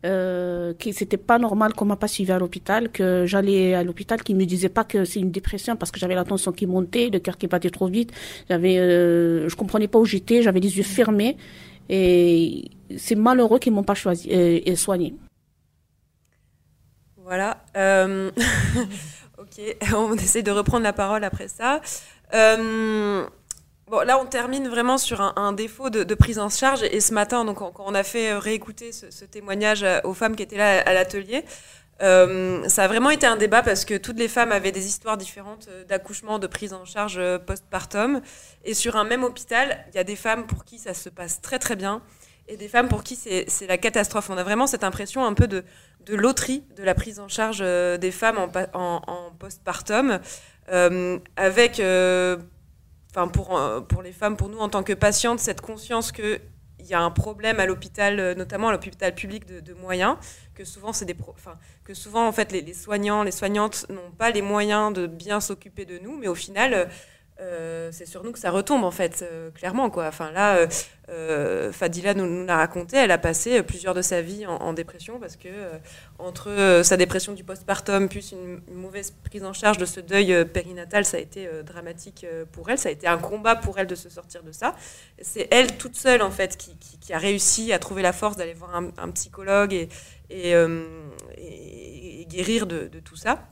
[0.06, 4.24] Euh, que c'était pas normal qu'on m'a pas suivi à l'hôpital, que j'allais à l'hôpital,
[4.24, 7.10] qu'ils me disaient pas que c'est une dépression parce que j'avais la tension qui montait,
[7.10, 8.14] le cœur qui battait trop vite,
[8.48, 11.36] j'avais, euh, je comprenais pas où j'étais, j'avais les yeux fermés
[11.90, 15.16] et c'est malheureux qu'ils m'ont pas choisi euh, et soigné.
[17.18, 17.64] Voilà.
[17.76, 18.32] Euh...
[19.38, 19.62] ok,
[19.96, 21.82] on essaie de reprendre la parole après ça.
[22.34, 23.26] Euh...
[23.88, 26.84] Bon, là, on termine vraiment sur un, défaut de, prise en charge.
[26.84, 30.58] Et ce matin, donc, quand on a fait réécouter ce témoignage aux femmes qui étaient
[30.58, 31.44] là à l'atelier,
[32.02, 35.18] euh, ça a vraiment été un débat parce que toutes les femmes avaient des histoires
[35.18, 38.22] différentes d'accouchement, de prise en charge postpartum.
[38.64, 41.42] Et sur un même hôpital, il y a des femmes pour qui ça se passe
[41.42, 42.02] très très bien
[42.48, 44.30] et des femmes pour qui c'est la catastrophe.
[44.30, 45.64] On a vraiment cette impression un peu de,
[46.06, 50.20] de loterie de la prise en charge des femmes en, en, en postpartum,
[50.72, 52.38] euh, avec, euh,
[53.34, 56.40] pour, pour les femmes, pour nous en tant que patientes, cette conscience que
[56.92, 60.18] y a un problème à l'hôpital, notamment à l'hôpital public de, moyens,
[60.56, 61.16] que souvent des,
[61.84, 65.40] que souvent en fait les, les soignants, les soignantes n'ont pas les moyens de bien
[65.40, 66.90] s'occuper de nous, mais au final
[67.42, 70.08] euh, c'est sur nous que ça retombe en fait, euh, clairement quoi.
[70.08, 70.68] Enfin là,
[71.08, 75.38] euh, Fadila nous, l'a raconté, elle a passé plusieurs de sa vie en, dépression parce
[75.38, 75.48] que
[76.18, 80.46] entre sa dépression du postpartum plus une, une, mauvaise prise en charge de ce deuil
[80.46, 82.78] périnatal, ça a été dramatique pour elle.
[82.78, 84.76] Ça a été un combat pour elle de se sortir de ça.
[85.22, 88.76] C'est elle toute seule en fait qui, a réussi à trouver la force d'aller voir
[88.76, 89.74] un, psychologue
[90.30, 90.66] et,
[92.28, 93.49] guérir de tout ça.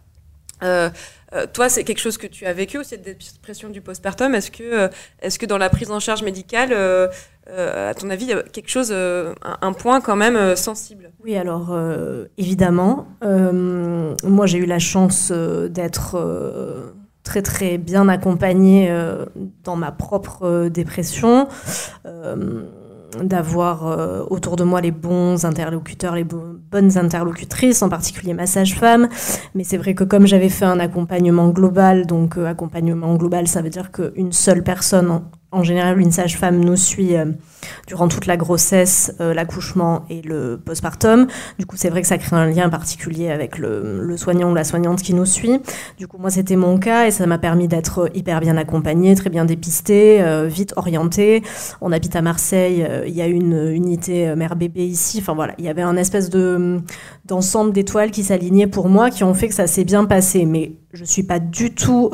[0.64, 0.90] Euh,
[1.34, 4.34] euh, toi, c'est quelque chose que tu as vécu aussi, cette dépression du postpartum.
[4.34, 4.88] Est-ce que, euh,
[5.22, 7.08] est-ce que dans la prise en charge médicale, euh,
[7.50, 11.12] euh, à ton avis, il y a quelque chose, un, un, point quand même sensible?
[11.24, 11.78] Oui, alors
[12.38, 13.08] évidemment.
[13.22, 16.94] moi, j'ai eu la chance d'être
[17.24, 18.94] très très bien accompagnée
[19.64, 21.48] dans ma propre dépression
[23.24, 28.46] d'avoir euh, autour de moi les bons interlocuteurs, les bo bonnes interlocutrices, en particulier ma
[28.46, 29.08] sage-femme.
[29.56, 33.62] Mais c'est vrai que comme j'avais fait un accompagnement global, donc euh, accompagnement global, ça
[33.62, 37.26] veut dire qu'une seule personne en, général, une sage-femme nous suit euh,
[37.88, 41.28] durant toute la grossesse, euh, l'accouchement et le postpartum.
[41.58, 44.64] Du coup, c'est vrai que ça crée un lien particulier avec le, soignant ou la
[44.64, 45.60] soignante qui nous suit.
[45.98, 49.30] Du coup, moi, c'était mon cas et ça m'a permis d'être hyper bien accompagnée, très
[49.30, 51.44] bien dépistée, euh, vite orientée.
[51.82, 55.20] On habite à Marseille, il y a une unité mère-bébé ici.
[55.22, 56.80] Enfin voilà, il y avait un espèce de
[57.26, 60.46] d'ensemble d'étoiles qui s'alignaient pour moi, qui ont fait que ça s'est bien passé.
[60.46, 62.12] Mais je suis pas du tout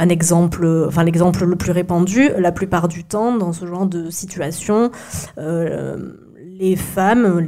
[0.00, 4.08] un exemple, enfin l'exemple le plus répandu, la plupart du temps, dans ce genre de
[4.10, 4.90] situation,
[5.36, 7.44] euh, les femmes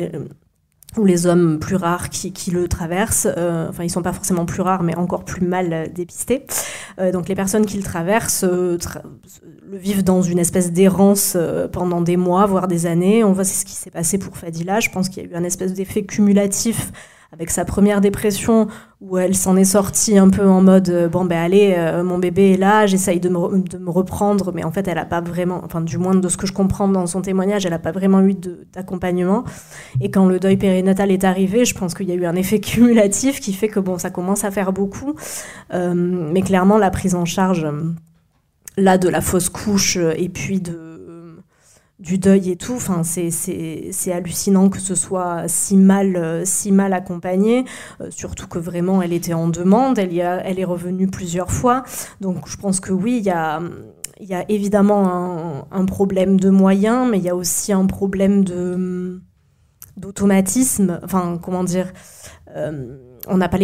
[0.98, 4.44] ou les hommes plus rares qui, qui le traversent, euh, enfin ils sont pas forcément
[4.44, 6.44] plus rares, mais encore plus mal dépistés.
[7.00, 8.44] Euh, donc les personnes qui le traversent
[8.78, 9.00] tra
[9.70, 11.38] le vivent dans une espèce d'errance
[11.72, 13.24] pendant des mois, voire des années.
[13.24, 14.80] On voit ce qui s'est passé pour Fadila.
[14.80, 16.92] Je pense qu'il y a eu un espèce d'effet cumulatif
[17.32, 18.68] avec sa première dépression
[19.00, 22.18] où elle s'en est sortie un peu en mode euh, bon ben allez euh, mon
[22.18, 23.38] bébé est là j'essaye de me,
[23.90, 26.52] reprendre mais en fait elle a pas vraiment enfin du moins de ce que je
[26.52, 28.34] comprends dans son témoignage elle a pas vraiment eu
[28.72, 29.44] d'accompagnement.
[30.00, 32.60] Et quand le deuil périnatal est arrivé je pense qu'il y a eu un effet
[32.60, 35.14] cumulatif qui fait que bon ça commence à faire beaucoup.
[35.72, 37.66] Euh, mais clairement la prise en charge
[38.76, 40.91] là de la fausse couche et puis de
[42.02, 42.74] du deuil et tout.
[42.74, 47.64] Enfin, c'est hallucinant que ce soit si mal, euh, si mal accompagné,
[48.00, 51.84] euh, surtout que vraiment elle était en demande, elle, a, elle est revenue plusieurs fois.
[52.20, 53.60] Donc je pense que oui, il y a,
[54.20, 58.44] y a évidemment un, un, problème de moyens, mais il y a aussi un problème
[59.96, 61.00] d'automatisme.
[61.04, 61.92] Enfin, comment dire
[62.56, 63.58] euh, on n'a pas,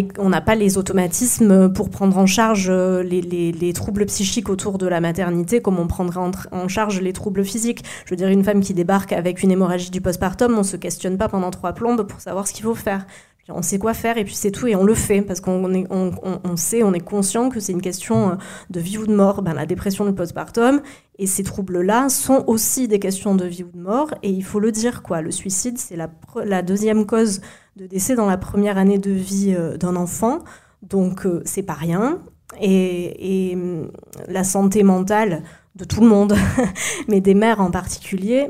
[0.44, 4.86] pas les automatismes pour prendre en charge euh, les, les, les, troubles psychiques autour de
[4.86, 6.20] la maternité comme on prendrait
[6.52, 7.84] en, charge les troubles physiques.
[8.04, 10.76] Je veux dire, une femme qui débarque avec une hémorragie du postpartum, on ne se
[10.76, 13.06] questionne pas pendant trois plombes pour savoir ce qu'il faut faire.
[13.48, 15.86] on sait quoi faire et puis c'est tout et on le fait parce qu'on on,
[15.90, 18.34] on- on sait, on est conscient que c'est une question euh,
[18.70, 19.42] de vie ou de mort.
[19.42, 20.80] Ben, la dépression, le postpartum
[21.18, 24.60] et ces troubles-là sont aussi des questions de vie ou de mort et il faut
[24.60, 25.20] le dire quoi.
[25.22, 26.08] Le suicide, c'est la,
[26.44, 27.40] la deuxième cause
[27.78, 30.40] de décès dans la première année de vie euh, d'un enfant,
[30.82, 32.18] donc euh, c'est pas rien.
[32.60, 33.92] Et, hum,
[34.26, 35.44] la santé mentale
[35.76, 36.34] de tout le monde,
[37.08, 38.48] mais des mères en particulier,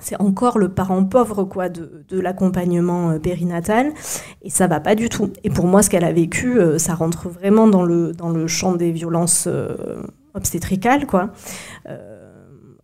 [0.00, 3.92] c'est encore le parent pauvre quoi de, l'accompagnement euh, périnatal
[4.42, 5.32] et ça va pas du tout.
[5.42, 9.48] Et pour moi, ce qu'elle a vécu, ça rentre vraiment dans le champ des violences
[10.34, 11.32] obstétricales quoi.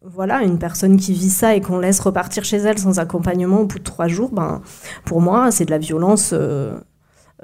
[0.02, 3.64] Voilà, une personne qui vit ça et qu'on laisse repartir chez elle sans accompagnement au
[3.66, 4.62] bout de trois jours, ben
[5.04, 6.30] pour moi, c'est de la violence.
[6.32, 6.78] euh,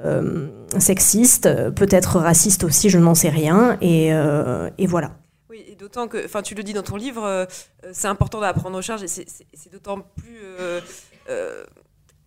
[0.03, 5.11] euh, sexiste, peut-être raciste aussi, je n'en sais rien, et, euh, et voilà.
[5.49, 7.47] Oui, et d'autant que, enfin, tu le dis dans ton livre,
[7.93, 10.41] c'est important d'apprendre aux charges et c'est- c'est c'est d'autant plus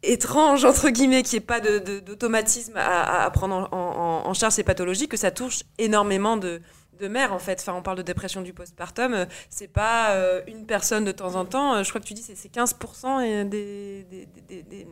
[0.03, 4.35] étrange, entre guillemets, qu'il n'y ait pas de- de- d'automatisme à, prendre en, en- en
[4.35, 6.61] charge ces pathologies, que ça touche énormément de,
[6.99, 7.59] de mères, en fait.
[7.61, 11.35] Enfin, on parle de dépression du postpartum, euh, c'est pas euh, une personne de temps
[11.37, 14.63] en temps, euh, je crois que tu dis c'est c'est 15% et des, des, des,
[14.63, 14.89] des-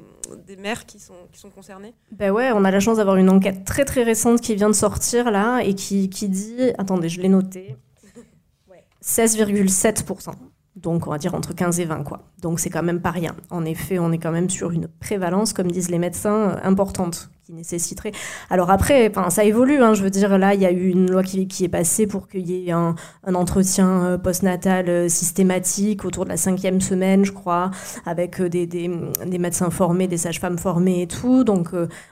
[0.46, 1.94] des mères qui sont, qui sont concernées.
[2.10, 4.74] Ben ouais, on a la chance d'avoir une enquête très très récente qui vient de
[4.74, 7.76] sortir là et qui, qui dit, attendez, je l'ai noté,
[9.04, 10.32] 16,7%.
[10.76, 12.24] Donc on va dire entre 15 et 20 quoi.
[12.42, 13.34] Donc c'est quand même pas rien.
[13.50, 17.52] En effet, on est quand même sur une prévalence, comme disent les médecins, importante qui
[17.52, 18.10] nécessiterait.
[18.50, 19.80] Alors après, enfin, ça évolue.
[19.80, 22.26] hein, je veux dire, là, il y a eu une loi qui, est passée pour
[22.26, 22.96] qu'il y ait un,
[23.32, 27.70] entretien euh, postnatal euh, systématique autour de la cinquième semaine, je crois,
[28.04, 28.90] avec euh, des,
[29.38, 31.44] médecins formés, des sages-femmes formées et tout.
[31.44, 31.68] Donc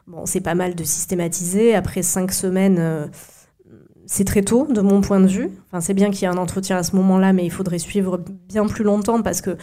[0.06, 1.74] bon, c'est pas mal de systématiser.
[1.74, 3.10] Après cinq semaines.
[4.06, 5.50] c'est très tôt de mon point de vue.
[5.68, 8.22] Enfin, c'est bien qu'il y ait un entretien à ce moment-là, mais il faudrait suivre
[8.48, 9.56] bien plus longtemps parce que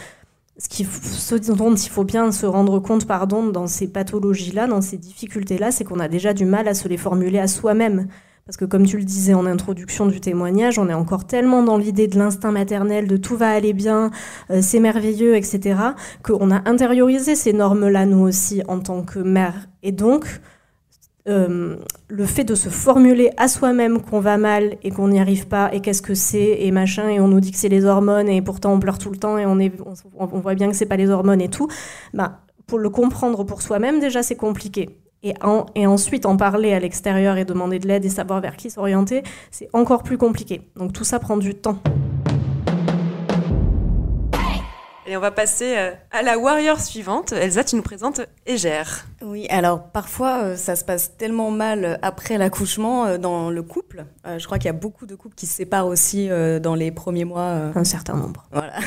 [0.58, 5.70] ce, dont il faut bien se rendre compte pardon, dans ces pathologies-là, dans ces difficultés-là,
[5.70, 8.08] c'est qu'on a déjà du mal à se les formuler à soi-même.
[8.44, 11.78] Parce que comme tu le disais en introduction du témoignage, on est encore tellement dans
[11.78, 14.10] l'idée de l'instinct maternel, de tout va aller bien,
[14.50, 15.76] euh, c'est merveilleux, etc.,
[16.24, 19.68] qu'on a intériorisé ces normes-là, nous aussi, en tant que mère.
[19.84, 20.40] Et donc,
[21.28, 21.76] euh,
[22.08, 25.72] le fait de se formuler à soi-même qu'on va mal et qu'on n'y arrive pas
[25.72, 28.42] et qu'est-ce que c'est et machin et on nous dit que c'est les hormones et
[28.42, 29.56] pourtant on pleure tout le temps et on,
[30.26, 31.68] voit bien que c'est pas les hormones et tout,
[32.12, 34.90] bah, pour le comprendre pour soi-même déjà c'est compliqué.
[35.22, 39.22] Et ensuite en parler à l'extérieur et demander de l'aide et savoir vers qui s'orienter,
[39.52, 40.62] c'est encore plus compliqué.
[40.74, 41.78] Donc tout ça prend du temps.
[45.12, 47.32] Et on va passer euh, à la warrior suivante.
[47.32, 49.04] Elsa, tu nous présentes Égère.
[49.20, 54.06] Oui, alors parfois euh, ça se passe tellement mal euh, après l'accouchement dans le couple.
[54.24, 56.30] Je crois qu'il y a beaucoup de couples qui se séparent aussi
[56.62, 57.72] dans les premiers mois.
[57.74, 58.46] Un certain nombre.
[58.52, 58.72] Voilà.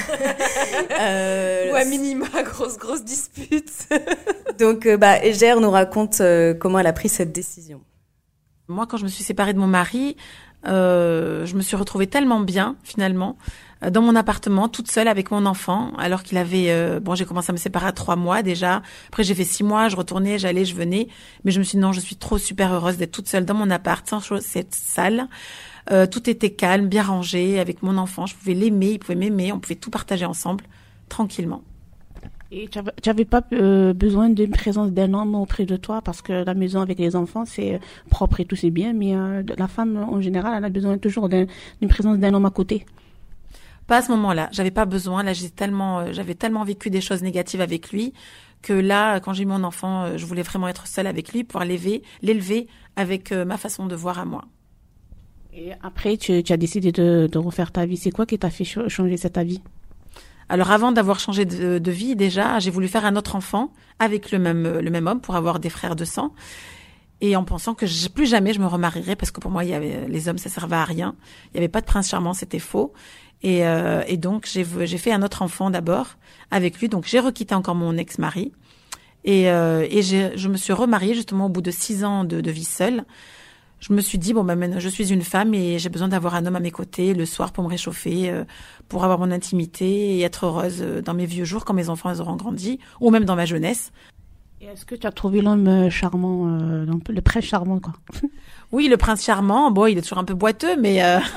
[0.99, 3.71] Euh, Ou à minima, grosse, grosse dispute.
[4.59, 6.21] donc, bah, Égère nous raconte
[6.59, 7.81] comment elle a pris cette décision.
[8.67, 10.15] Moi, quand je me suis séparée de mon mari,
[10.67, 15.31] euh, je me suis retrouvée tellement bien, finalement, euh, dans mon appartement, toute seule avec
[15.31, 16.67] mon enfant, alors qu'il avait...
[16.69, 18.81] euh, bon, j'ai commencé à me séparer à trois mois déjà.
[19.09, 21.07] Après, j'ai fait six mois, je retournais, j'allais, je venais.
[21.43, 23.53] Mais je me suis dit, non, je suis trop super heureuse d'être toute seule dans
[23.53, 25.27] mon appart, sans cette salle.
[25.91, 28.25] Euh, tout était calme, bien rangé, avec mon enfant.
[28.25, 30.63] Je pouvais l'aimer, il pouvait m'aimer, on pouvait tout partager ensemble,
[31.09, 31.61] tranquillement.
[32.51, 36.01] Et tu n'avais pas euh, besoin d'une présence d'un homme auprès de toi?
[36.01, 39.43] Parce que la maison avec les enfants, c'est propre et tout, c'est bien, mais euh,
[39.57, 41.47] la femme, en général, elle a besoin toujours d'une
[41.89, 42.85] présence d'un homme à côté.
[43.88, 44.50] Pas à ce moment-là.
[44.52, 45.24] J'avais pas besoin.
[45.24, 48.13] Là, j'ai tellement, euh, j'avais tellement vécu des choses négatives avec lui
[48.62, 51.43] que là, quand j'ai eu mon enfant, euh, je voulais vraiment être seule avec lui,
[51.43, 54.45] pouvoir l'élever, l'élever avec euh, ma façon de voir à moi.
[55.54, 57.95] Et après, tu, tu as décidé de, de, refaire ta vie.
[57.95, 59.62] C'est quoi qui t'a fait ch changer cette vie
[60.50, 64.32] Alors, avant d'avoir changé de, de, vie, déjà, j'ai voulu faire un autre enfant avec
[64.32, 66.34] le même, le même homme pour avoir des frères de sang.
[67.21, 69.74] Et en pensant que plus jamais je me remarierais parce que pour moi, il y
[69.74, 71.15] avait, les hommes, ça servait à rien.
[71.48, 72.91] Il n'y avait pas de prince charmant, c'était faux.
[73.45, 76.17] Et, euh, et donc, j'ai fait un autre enfant d'abord
[76.49, 76.89] avec lui.
[76.89, 78.51] Donc, j'ai requitté encore mon ex-mari.
[79.23, 82.51] Et, euh, et je me suis remariée justement au bout de six ans de, de
[82.51, 83.05] vie seule.
[83.79, 86.34] Je me suis dit, bon, bah, maintenant, je suis une femme et j'ai besoin d'avoir
[86.34, 88.45] un homme à mes côtés le soir pour me réchauffer, euh,
[88.89, 92.21] pour avoir mon intimité et être heureuse dans mes vieux jours quand mes enfants ils
[92.21, 93.91] auront grandi, ou même dans ma jeunesse.
[94.60, 97.93] Est-ce que tu as trouvé l'homme charmant, euh, le prince charmant, quoi?
[98.71, 99.69] Oui, le prince charmant.
[99.69, 101.19] Bon, il est toujours un peu boiteux, mais euh...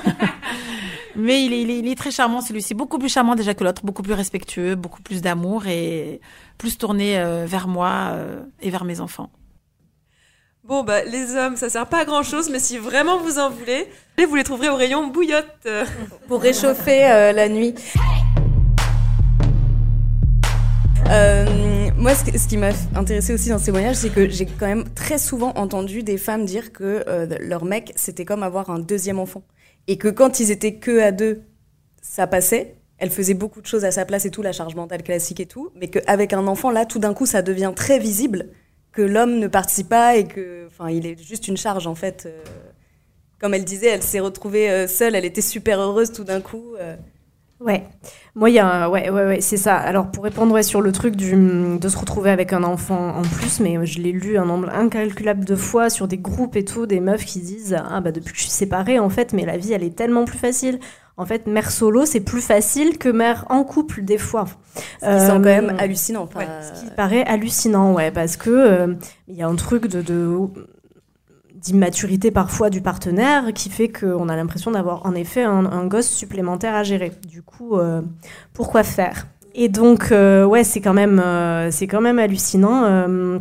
[1.15, 3.63] mais il est, il est, il est très charmant celui-ci, beaucoup plus charmant déjà que
[3.63, 6.21] l'autre, beaucoup plus respectueux, beaucoup plus d'amour et
[6.57, 9.29] plus tourné euh, vers moi euh, et vers mes enfants.
[10.63, 13.49] Bon, bah, les hommes, ça sert pas à grand chose, mais si vraiment vous en
[13.49, 13.87] voulez,
[14.23, 15.67] vous les trouverez au rayon bouillotte.
[16.27, 17.73] Pour réchauffer euh, la nuit.
[21.09, 24.85] Euh, Moi, ce, qui m'a intéressé aussi dans ces voyages, c'est que j'ai quand même
[24.93, 29.19] très souvent entendu des femmes dire que euh, leur mec, c'était comme avoir un deuxième
[29.19, 29.43] enfant.
[29.87, 31.41] Et que quand ils étaient que à deux,
[32.01, 32.75] ça passait.
[32.97, 35.45] Elle faisait beaucoup de choses à sa place et tout, la charge mentale classique et
[35.45, 35.71] tout.
[35.75, 38.49] Mais qu'avec un enfant, là, tout d'un coup, ça devient très visible
[38.91, 42.25] que l'homme ne participe pas et que, enfin, il est juste une charge, en fait.
[42.25, 42.43] Euh.
[43.39, 46.75] comme elle disait, elle s'est retrouvée euh, seule, elle était super heureuse tout d'un coup.
[47.59, 47.83] Ouais,
[48.35, 49.75] moi il y a ouais ouais ouais c'est ça.
[49.75, 51.33] Alors pour répondre sur le truc du,
[51.77, 55.43] de se retrouver avec un enfant en plus, mais je l'ai lu un nombre incalculable
[55.43, 58.37] de fois sur des groupes et tout, des meufs qui disent ah bah depuis que
[58.37, 60.79] je suis séparée en fait, mais la vie elle est tellement plus facile.
[61.17, 64.45] En fait, mère solo, c'est plus facile que mère en couple, des fois.
[65.01, 66.29] Ce qui quand même hallucinant.
[66.31, 68.93] ce qui paraît hallucinant, ouais, parce que euh,
[69.27, 70.33] il y a un truc de, de
[71.61, 76.75] d'immaturité parfois du partenaire qui fait qu'on a l'impression d'avoir en effet un, gosse supplémentaire
[76.75, 77.11] à gérer.
[77.27, 78.01] Du coup, euh,
[78.53, 79.27] pourquoi faire?
[79.55, 83.39] Et donc, euh, ouais, c'est quand même, euh, c'est quand même hallucinant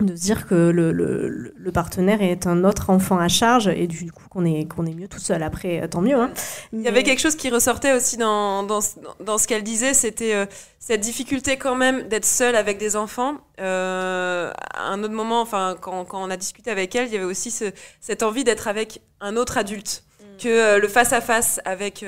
[0.00, 4.12] de dire que le, le, le, partenaire est un autre enfant à charge et du
[4.12, 6.16] coup qu'on est, qu'on est mieux tout seul après, tant mieux.
[6.16, 6.30] Hein.
[6.72, 8.80] Il y avait quelque chose qui ressortait aussi dans, dans,
[9.20, 10.46] dans ce qu'elle disait, c'était euh,
[10.78, 13.38] cette difficulté quand même d'être seule avec des enfants.
[13.60, 17.16] Euh, à un autre moment, enfin, quand, quand, on a discuté avec elle, il y
[17.16, 17.64] avait aussi ce,
[18.00, 20.42] cette envie d'être avec un autre adulte, mm.
[20.42, 22.04] que euh, le face-à-face avec,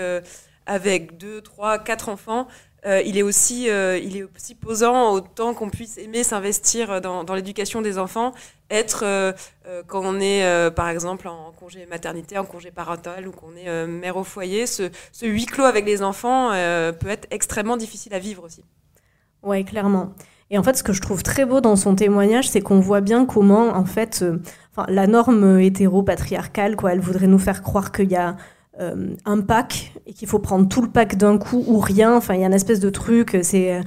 [0.66, 2.46] avec deux, trois, quatre enfants.
[2.86, 7.24] Euh, il, est aussi, euh, il est aussi posant autant qu'on puisse aimer s'investir dans,
[7.24, 8.32] dans l'éducation des enfants,
[8.70, 9.32] être, euh,
[9.86, 14.16] quand on est par exemple en congé maternité, en congé parental ou qu'on est mère
[14.16, 14.90] au foyer, ce,
[15.22, 18.64] huis clos avec les enfants peut être extrêmement difficile à vivre aussi.
[19.42, 20.12] Oui, clairement.
[20.50, 23.00] Et en fait, ce que je trouve très beau dans son témoignage, c'est qu'on voit
[23.00, 24.24] bien comment, en fait,
[24.88, 28.32] la norme hétéro-patriarcale, quoi, elle voudrait nous faire croire qu'il y a euh,
[28.80, 32.16] un pack et qu'il faut prendre tout le pack d'un coup ou rien.
[32.16, 33.80] Enfin, il y a une espèce de truc, c'est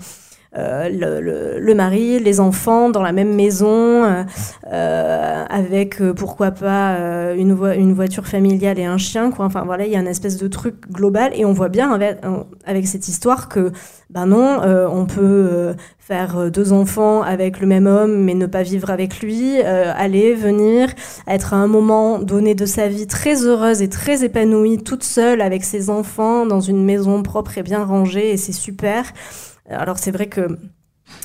[0.58, 4.26] euh, le, le, mari, les enfants dans la même maison,
[4.72, 6.98] euh, avec pourquoi pas
[7.36, 9.32] une, une voiture familiale et un chien.
[9.32, 9.46] Quoi.
[9.46, 12.18] Enfin voilà, il y a une espèce de truc global et on voit bien avec,
[12.66, 13.72] avec cette histoire que
[14.10, 14.62] ben non,
[14.92, 15.74] on peut
[16.06, 19.94] faire euh, deux enfants avec le même homme mais ne pas vivre avec lui, euh,
[19.96, 20.90] aller, venir,
[21.28, 25.40] être à un moment donné de sa vie très heureuse et très épanouie toute seule
[25.40, 29.06] avec ses enfants dans une maison propre et bien rangée et c'est super.
[29.70, 30.58] Alors c'est vrai que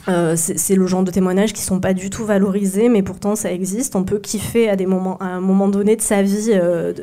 [0.08, 3.52] euh, c'est le genre de témoignages qui sont pas du tout valorisés, mais pourtant ça
[3.52, 3.94] existe.
[3.94, 4.76] On peut kiffer à
[5.20, 6.94] un moment donné de sa vie, euh,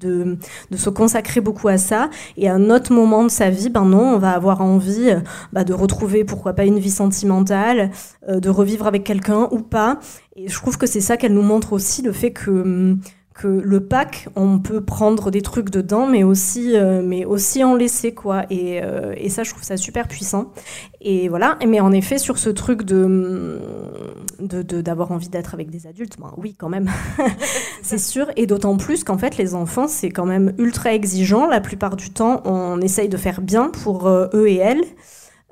[0.00, 0.36] de,
[0.76, 2.10] se consacrer beaucoup à ça.
[2.36, 5.20] Et à un autre moment de sa vie, ben non, on va avoir envie euh,
[5.52, 7.90] bah, de retrouver, pourquoi pas, une vie sentimentale,
[8.28, 10.00] de revivre avec quelqu'un ou pas.
[10.34, 13.00] Et je trouve que c'est ça qu'elle nous montre aussi, le fait que hum,
[13.40, 17.74] que le pack, on peut prendre des trucs dedans, mais aussi, euh, mais aussi en
[17.74, 18.44] laisser, quoi.
[18.50, 20.52] Et, euh, et, ça, je trouve ça super puissant.
[21.00, 21.58] Et voilà.
[21.66, 23.58] Mais en effet, sur ce truc de
[24.82, 26.90] d'avoir de, envie d'être avec des adultes, ben, oui, quand même,
[27.82, 28.26] c'est sûr.
[28.36, 31.46] Et d'autant plus qu'en fait, les enfants, c'est quand même ultra exigeant.
[31.46, 34.84] La plupart du temps, on essaye de faire bien pour euh, eux et elles.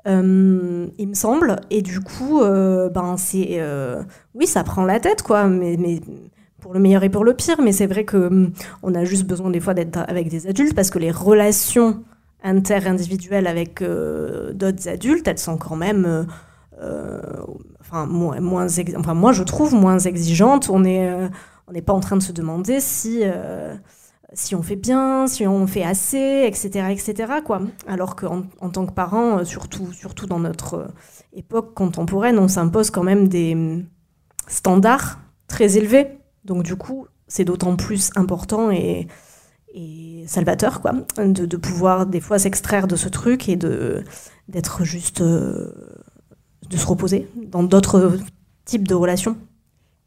[0.05, 1.55] il me semble.
[1.71, 3.59] Et du coup, ben c'est,
[4.35, 5.47] oui, ça prend la tête, quoi.
[5.47, 6.01] Mais, mais
[6.59, 8.51] pour le meilleur et pour le pire, mais c'est vrai que hum,
[8.83, 12.03] on a juste besoin des fois d'être avec des adultes parce que les relations
[12.43, 16.23] inter-individuelles avec euh, d'autres adultes, elles sont quand même, euh,
[16.81, 17.21] euh,
[17.81, 20.69] enfin, moins, moins enfin, moi je trouve moins exigeantes.
[20.69, 23.23] On n'est pas en train de se demander si
[24.33, 27.33] si on fait bien, si on fait assez, etc., etc.
[27.43, 27.61] Quoi.
[27.87, 30.91] Alors qu'en en tant que parent, surtout, surtout dans notre
[31.33, 33.85] époque contemporaine, on s'impose quand même des hum,
[34.47, 35.17] standards
[35.47, 39.07] très élevés donc du coup, c'est d'autant plus important et,
[40.27, 44.03] salvateur, quoi, de, pouvoir des fois s'extraire de ce truc et de
[44.47, 45.71] d'être juste euh,
[46.69, 48.17] de se reposer dans d'autres
[48.65, 49.37] types de relations.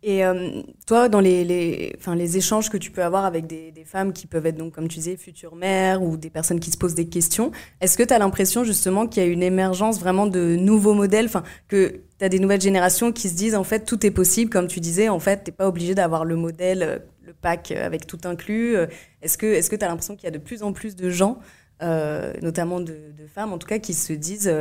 [0.05, 3.85] Et euh, toi, dans les, les, les échanges que tu peux avoir avec des, des,
[3.85, 6.77] femmes qui peuvent être, donc, comme tu disais, futures mères ou des personnes qui se
[6.77, 10.27] posent des questions, est-ce que tu as l'impression justement qu'il y a une émergence vraiment
[10.27, 11.31] de nouveaux modèles,
[11.69, 14.81] que tu des nouvelles générations qui se disent en fait tout est possible, comme tu
[14.81, 18.77] disais, en fait, tu pas obligé d'avoir le modèle, euh, le pack avec tout inclus.
[18.77, 18.87] Euh,
[19.23, 21.39] est-ce que tu as l'impression qu'il y a de plus en plus de gens,
[21.81, 22.97] notamment de,
[23.35, 24.53] femmes en tout cas, qui se disent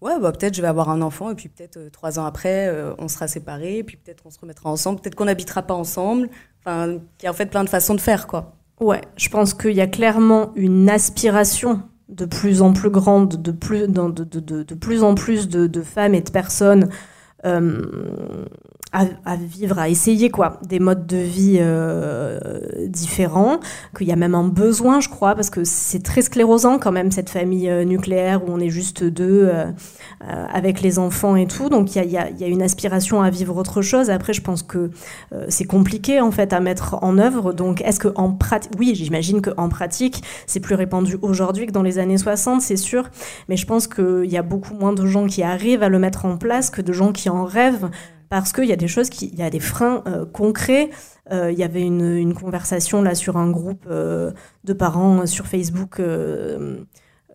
[0.00, 2.68] ouais, bah, peut-être je vais avoir un enfant et puis peut-être euh, trois ans après,
[2.68, 6.28] euh, on sera séparés, puis peut-être on se remettra ensemble, peut-être qu'on n'habitera pas ensemble.
[6.60, 8.54] Enfin, il y a en fait plein de façons de faire, quoi.
[8.80, 13.52] Ouais, je pense qu'il y a clairement une aspiration de plus en plus grande, de
[13.52, 16.88] plus, de, de, de, plus en plus de, femmes et de personnes
[17.44, 18.46] euh,
[18.92, 22.38] à, vivre, à essayer quoi, des modes de vie euh,
[22.86, 23.60] différents,
[23.96, 27.12] qu'il y a même un besoin, je crois, parce que c'est très sclérosant quand même
[27.12, 29.70] cette famille euh, nucléaire où on est juste deux euh,
[30.20, 31.68] avec les enfants et tout.
[31.68, 34.08] Donc il y a, une aspiration à vivre autre chose.
[34.08, 34.90] Après, je pense que
[35.48, 37.52] c'est compliqué en fait à mettre en œuvre.
[37.52, 41.82] Donc est-ce que en pratique, oui, j'imagine qu'en pratique c'est plus répandu aujourd'hui que dans
[41.82, 43.10] les années 60, c'est sûr.
[43.48, 46.24] Mais je pense qu'il y a beaucoup moins de gens qui arrivent à le mettre
[46.24, 47.90] en place que de gens qui en rêvent
[48.28, 50.90] parce qu'il y a des choses, qui, il y a des freins euh, concrets.
[51.30, 54.32] Euh, il y avait une, conversation là sur un groupe euh,
[54.64, 56.00] de parents sur Facebook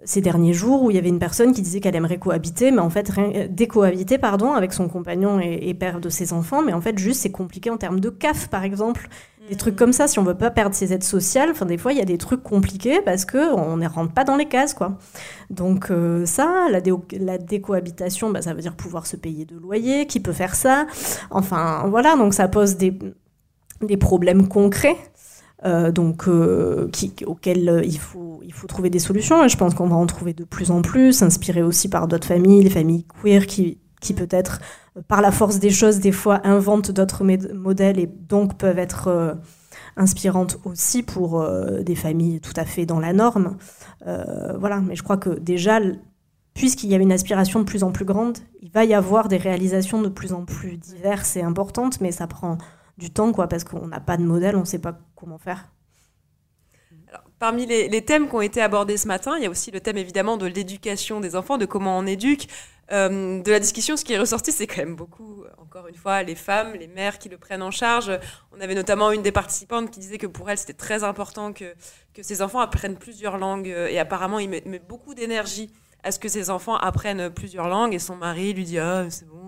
[0.06, 2.80] ces derniers jours où il y avait une personne qui disait qu'elle aimerait cohabiter, mais
[2.80, 3.10] en fait,
[3.50, 7.32] décohabiter, pardon, avec son compagnon et, père de ses enfants, mais en fait, juste, c'est
[7.32, 9.08] compliqué en termes de CAF, par exemple.
[9.50, 11.92] Des trucs comme ça, si on veut pas perdre ses aides sociales, enfin, des fois,
[11.92, 14.98] il y a des trucs compliqués parce qu'on ne rentre pas dans les cases, quoi.
[15.50, 16.80] Donc, euh, ça, la,
[17.20, 20.88] la décohabitation, bah, ça veut dire pouvoir se payer de loyer, qui peut faire ça
[21.30, 22.98] Enfin, voilà, donc ça pose des,
[23.82, 24.98] des problèmes concrets.
[25.66, 29.46] Euh, donc euh, qui, auxquels il, faut, il faut trouver des solutions.
[29.46, 32.28] Et je pense qu'on va en trouver de plus en plus, inspiré aussi par d'autres
[32.28, 34.60] familles, les familles queer qui, qui peut-être,
[35.08, 37.24] par la force des choses, des fois inventent d'autres
[37.54, 39.38] modèles et donc peuvent être
[39.98, 41.48] inspirantes aussi pour
[41.82, 43.58] des familles tout à fait dans la norme.
[44.06, 45.80] voilà, mais je crois que déjà,
[46.54, 49.38] puisqu'il y a une aspiration de plus en plus grande, il va y avoir des
[49.38, 52.58] réalisations de plus en plus diverses et importantes, mais ça prend
[52.98, 55.70] du temps, quoi, parce qu'on n'a pas de modèle, on ne sait pas comment faire.
[57.40, 59.98] parmi les, thèmes qui ont été abordés ce matin, il y a aussi le thème
[59.98, 62.48] évidemment de l'éducation des enfants, de comment on éduque.
[62.94, 66.22] Euh, de la discussion, ce qui est ressorti, c'est quand même beaucoup, encore une fois,
[66.22, 68.12] les femmes, les mères qui le prennent en charge.
[68.56, 71.74] On avait notamment une des participantes qui disait que pour elle, c'était très important que,
[72.14, 73.68] que ses enfants apprennent plusieurs langues.
[73.68, 75.72] Et apparemment, il met, beaucoup d'énergie
[76.04, 77.96] à ce que ses enfants apprennent plusieurs langues.
[77.96, 79.43] Et son mari lui dit Ah, c'est bon,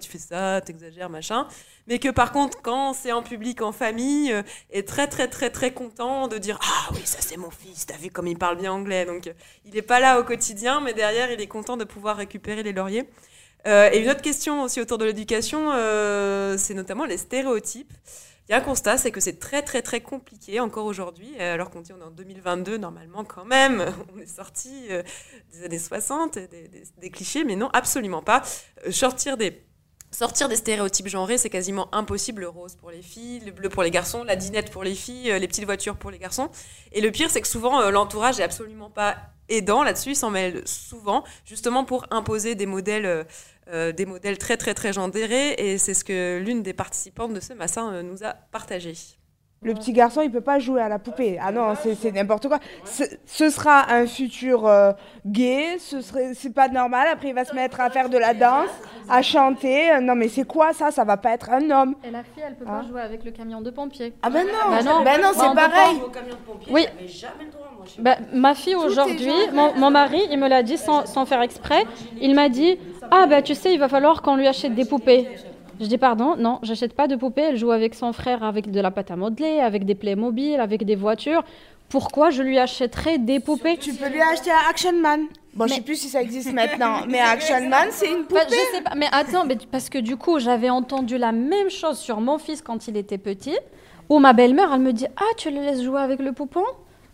[0.00, 1.46] tu fais ça, t'exagères, machin.
[1.86, 5.50] Mais que par contre, quand c'est en public, en famille, euh, est très très très
[5.50, 8.56] très content de dire ah oui ça c'est mon fils, t'as vu comme il parle
[8.56, 9.06] bien anglais.
[9.06, 9.30] Donc
[9.64, 12.72] il n'est pas là au quotidien, mais derrière il est content de pouvoir récupérer les
[12.72, 13.08] lauriers.
[13.66, 17.92] Euh, et une autre question aussi autour de l'éducation, euh, c'est notamment les stéréotypes.
[18.48, 21.68] Il y a un constat, c'est que c'est très très très compliqué encore aujourd'hui, alors
[21.70, 23.84] qu'on dit on est en 2022, normalement quand même,
[24.14, 24.88] on est sorti
[25.52, 28.42] des années 60, des, des, clichés, mais non, absolument pas.
[28.90, 29.66] sortir des
[30.10, 32.42] Sortir des stéréotypes genrés, c'est quasiment impossible.
[32.42, 35.30] Le rose pour les filles, le bleu pour les garçons, la dinette pour les filles,
[35.32, 36.48] euh, les petites voitures pour les garçons.
[36.92, 39.16] Et le pire, c'est que souvent, euh, l'entourage est absolument pas
[39.48, 40.10] aidant là-dessus.
[40.10, 43.26] Il s'en mêle souvent, justement pour imposer des modèles,
[43.68, 45.54] euh, des modèles très, très, très genrés.
[45.58, 48.94] Et c'est ce que l'une des participantes de ce massin nous a partagé.
[49.62, 51.38] Le petit garçon, il peut pas jouer à la poupée.
[51.42, 52.58] Ah non, c'est n'importe quoi.
[52.84, 54.92] Ce sera un futur euh,
[55.24, 57.08] gay, ce serait, c'est pas normal.
[57.10, 58.68] Après, il va se mettre à faire de la danse,
[59.08, 59.98] à chanter.
[60.02, 60.90] Non, mais c'est quoi ça?
[60.90, 61.94] Ça va pas être un homme.
[62.04, 62.86] Et la fille, elle peut pas hein?
[62.88, 64.12] jouer avec le camion de pompier.
[64.22, 66.02] Ah ben non, bah non, ben non c'est pareil.
[66.70, 66.86] Oui.
[67.98, 71.84] Bah, ma fille aujourd'hui, mon, mon, mari, il me l'a dit sans, sans faire exprès.
[72.20, 72.78] Il m'a dit,
[73.10, 75.28] ah ben tu sais, il va falloir qu'on lui achète des poupées.
[75.80, 77.42] Je dis pardon, non, j'achète pas de poupées.
[77.42, 80.84] Elle joue avec son frère avec de la pâte à modeler, avec des Playmobil, avec
[80.84, 81.44] des voitures.
[81.88, 83.76] Pourquoi je lui achèterais des poupées?
[83.76, 85.26] Tu peux lui acheter un Action Man.
[85.54, 85.68] Bon, mais...
[85.70, 88.40] je sais plus si ça existe maintenant, mais Action Man, c'est une poupée.
[88.48, 91.98] je sais pas, mais attends, mais parce que du coup, j'avais entendu la même chose
[91.98, 93.56] sur mon fils quand il était petit,
[94.08, 96.64] où ma belle-mère, elle me dit Ah, tu le laisses jouer avec le poupon?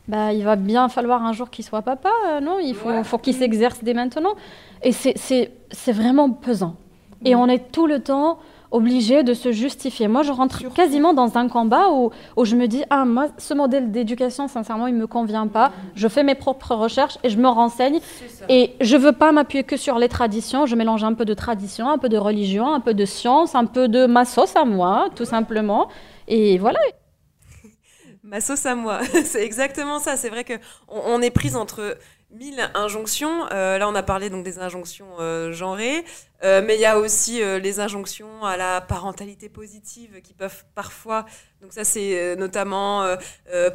[0.08, 2.58] Bah, il va bien falloir un jour qu'il soit papa, euh, non?
[2.58, 4.34] Il faut, faut qu'il s'exerce dès maintenant.
[4.82, 6.76] Et c'est vraiment pesant.
[7.24, 8.38] Et on est tout le temps
[8.72, 10.08] obligé de se justifier.
[10.08, 13.54] Moi, je rentre quasiment dans un combat où, où je me dis, ah, moi, ce
[13.54, 15.72] modèle d'éducation, sincèrement, il ne me convient pas.
[15.94, 18.00] Je fais mes propres recherches et je me renseigne.
[18.48, 20.66] Et je ne veux pas m'appuyer que sur les traditions.
[20.66, 23.66] Je mélange un peu de tradition, un peu de religion, un peu de science, un
[23.66, 25.88] peu de ma sauce à moi, tout simplement.
[26.26, 26.80] Et voilà.
[28.24, 30.16] Ma sauce à moi, c'est exactement ça.
[30.16, 30.58] C'est vrai qu'on
[30.88, 31.98] on est prise entre
[32.32, 33.46] mille injonctions.
[33.52, 36.04] Euh, là, on a parlé donc des injonctions euh, genrées,
[36.44, 41.26] euh, mais il y a aussi les injonctions à la parentalité positive qui peuvent parfois
[41.60, 43.06] donc ça, c'est notamment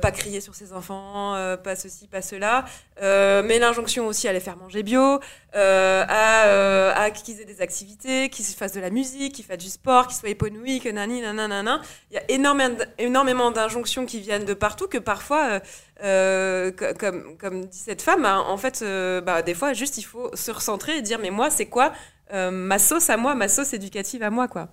[0.01, 2.65] pas crier sur ses enfants, pas ceci, pas cela.
[2.99, 5.21] mais l'injonction aussi à les faire manger bio,
[5.53, 10.07] à, à qu'ils aient des activités, qu'ils fassent de la musique, qu'ils fassent du sport,
[10.07, 11.81] qu'ils soient épanouis, que nani, nanana.
[12.11, 15.61] Il y a énormément, énormément d'injonctions qui viennent de partout que parfois,
[15.99, 18.83] comme, comme dit cette femme, hein, en fait,
[19.25, 21.91] bah, des fois, juste il faut se recentrer et dire, mais moi, c'est quoi
[22.31, 24.69] ma sauce à moi, ma sauce éducative à moi, quoi.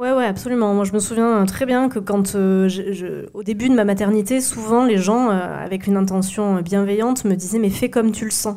[0.00, 0.72] Ouais, ouais, absolument.
[0.72, 4.86] Moi, je me souviens très bien que quand, euh, au début de ma maternité, souvent
[4.86, 8.56] les gens, euh, avec une intention bienveillante, me disaient Mais fais comme tu le sens.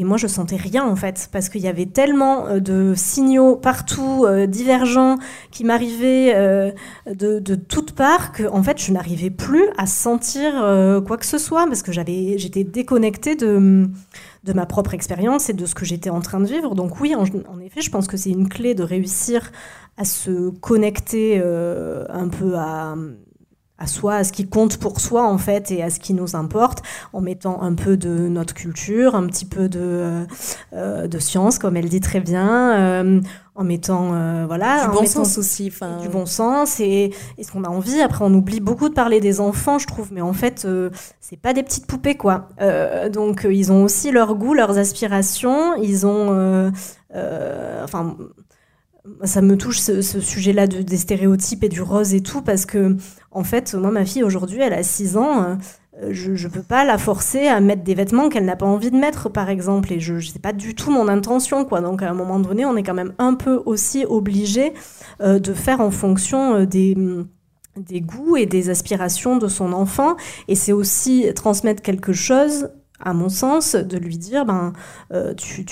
[0.00, 3.56] Et moi, je sentais rien en fait, parce qu'il y avait tellement euh, de signaux
[3.56, 5.18] partout, euh, divergents,
[5.50, 6.70] qui m'arrivaient euh,
[7.12, 10.52] de, toutes parts, que fait, je n'arrivais plus à sentir
[11.04, 13.88] quoi que ce soit, parce que j'avais, j'étais déconnectée de,
[14.44, 16.76] de ma propre expérience et de ce que j'étais en train de vivre.
[16.76, 17.24] Donc oui, en,
[17.58, 19.50] effet, je pense que c'est une clé de réussir
[19.96, 22.94] à se connecter un peu à
[23.78, 26.34] à soi, à ce qui compte pour soi en fait et à ce qui nous
[26.34, 30.26] importe, en mettant un peu de notre culture, un petit peu de,
[30.72, 33.20] euh, de science, comme elle dit très bien, euh,
[33.54, 35.68] en mettant euh, voilà Du bon sens aussi.
[35.72, 38.00] Enfin, du bon sens et, et ce qu'on a envie.
[38.00, 41.36] Après, on oublie beaucoup de parler des enfants, je trouve, mais en fait, euh, c'est
[41.36, 42.48] pas des petites poupées quoi.
[42.60, 45.74] Euh, donc, euh, ils ont aussi leur goût, leurs aspirations.
[45.76, 46.70] Ils ont, euh,
[47.14, 48.16] euh, enfin.
[49.24, 52.96] Ça me touche ce, sujet-là de, des stéréotypes et du rose et tout, parce que,
[53.30, 55.42] en fait, moi, ma fille aujourd'hui, elle a 6 ans.
[56.02, 58.90] euh, je ne peux pas la forcer à mettre des vêtements qu'elle n'a pas envie
[58.90, 59.92] de mettre, par exemple.
[59.92, 61.80] Et je ne pas du tout mon intention, quoi.
[61.80, 64.72] Donc, à un moment donné, on est quand même un peu aussi obligé
[65.20, 70.16] euh, de faire en fonction euh, des goûts et des aspirations de son enfant.
[70.48, 74.72] Et c'est aussi transmettre quelque chose, à mon sens, de lui dire, ben,
[75.36, 75.64] tu,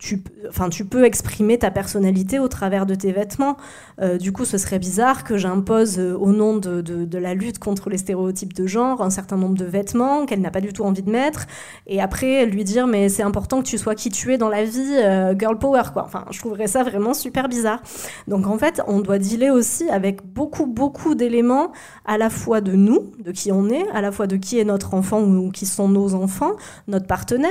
[0.00, 3.58] tu, enfin, tu peux exprimer ta personnalité au travers de tes vêtements.
[4.00, 7.90] Euh, du coup, ce serait bizarre que j'impose, euh, au nom de, la lutte contre
[7.90, 11.02] les stéréotypes de genre, un certain nombre de vêtements qu'elle n'a pas du tout envie
[11.02, 11.46] de mettre.
[11.86, 14.64] Et après, lui dire, mais c'est important que tu sois qui tu es dans la
[14.64, 16.04] vie, euh, girl power, quoi.
[16.04, 17.82] Enfin, je trouverais ça vraiment super bizarre.
[18.26, 21.72] Donc, en fait, on doit dealer aussi avec beaucoup, beaucoup d'éléments,
[22.06, 24.64] à la fois de nous, de qui on est, à la fois de qui est
[24.64, 26.52] notre enfant ou qui sont nos enfants,
[26.88, 27.50] notre partenaire,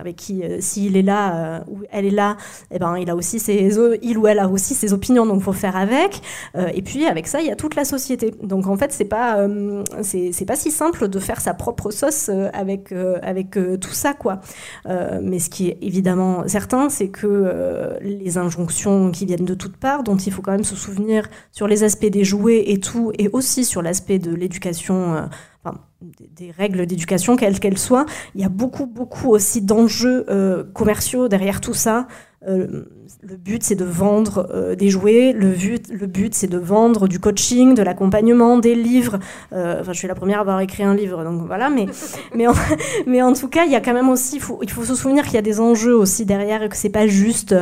[0.00, 2.36] avec qui, s'il est là ou elle est là,
[2.70, 5.76] eh ben, il, a aussi ses, ou elle a aussi ses opinions, donc faut faire
[5.76, 6.22] avec.
[6.56, 8.34] Euh, et puis, avec ça, il y a toute la société.
[8.42, 12.28] Donc, en fait, c'est pas, euh, c'est pas si simple de faire sa propre sauce
[12.28, 12.92] euh, avec,
[13.22, 14.40] avec tout ça, quoi.
[14.86, 20.02] Mais ce qui est évidemment certain, c'est que les injonctions qui viennent de toutes parts,
[20.02, 23.28] dont il faut quand même se souvenir sur les aspects des jouets et tout, et
[23.32, 25.28] aussi sur l'aspect de l'éducation,
[26.36, 31.28] des, règles d'éducation, quelles qu'elles soient, il y a beaucoup, beaucoup aussi d'enjeux euh, commerciaux
[31.28, 32.06] derrière tout ça.
[32.46, 32.84] Euh,
[33.22, 35.32] le but, c'est de vendre euh, des jouets.
[35.32, 39.18] Le but, le but c'est de vendre du coaching, de l'accompagnement, des livres.
[39.52, 41.70] Enfin, je suis la première à avoir écrit un livre, donc voilà.
[41.70, 41.86] Mais,
[42.34, 42.54] mais, en,
[43.06, 44.94] mais en tout cas, il y a quand même aussi, il faut, il faut se
[44.94, 47.54] souvenir qu'il y a des enjeux aussi derrière et que c'est pas juste.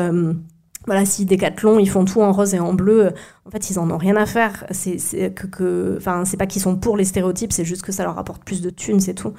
[0.86, 3.12] Voilà, si Decathlon, ils font tout en rose et en bleu,
[3.46, 4.66] en fait, ils en ont rien à faire.
[4.70, 4.98] C'est
[5.34, 5.98] que, que,
[6.36, 9.00] pas qu'ils sont pour les stéréotypes, c'est juste que ça leur apporte plus de thunes,
[9.00, 9.32] c'est tout.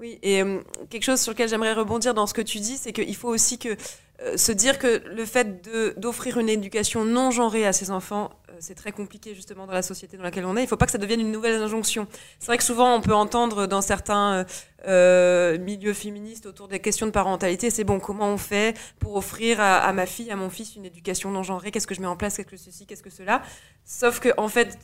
[0.00, 2.94] Oui, et euh, quelque chose sur lequel j'aimerais rebondir dans ce que tu dis, c'est
[2.94, 7.74] qu'il faut aussi euh, se dire que le fait d'offrir une éducation non genrée à
[7.74, 10.60] ses enfants, euh, c'est très compliqué justement dans la société dans laquelle on est.
[10.60, 12.06] Il ne faut pas que ça devienne une nouvelle injonction.
[12.38, 14.46] C'est vrai que souvent on peut entendre dans certains
[14.86, 19.80] milieux féministes autour des questions de parentalité, c'est bon, comment on fait pour offrir à,
[19.80, 21.70] à ma fille, à mon fils une éducation non genrée?
[21.72, 22.38] Qu'est-ce que je mets en place?
[22.38, 22.86] Qu'est-ce que ceci?
[22.86, 23.42] Qu'est-ce que cela?
[23.84, 24.78] Sauf que en fait,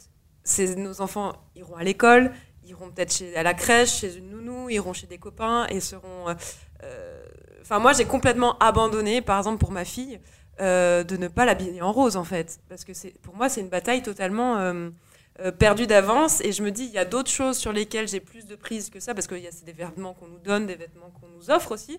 [0.77, 2.33] nos enfants iront à l'école,
[2.67, 6.29] iront peut-être à la crèche, chez une nounou, iront chez des copains et seront.
[6.29, 6.35] euh,
[6.85, 7.23] euh,
[7.63, 10.21] Enfin, moi, j'ai complètement abandonné, par exemple, pour ma fille,
[10.61, 12.61] euh, de ne pas l'habiller en rose, en fait.
[12.69, 12.93] Parce que
[13.23, 14.57] pour moi, c'est une bataille totalement
[15.59, 16.41] perdue d'avance.
[16.43, 18.89] Et je me dis, il y a d'autres choses sur lesquelles j'ai plus de prise
[18.89, 21.27] que ça, parce que y a- c'est des vêtements qu'on nous donne, des vêtements qu'on
[21.29, 21.99] nous offre aussi.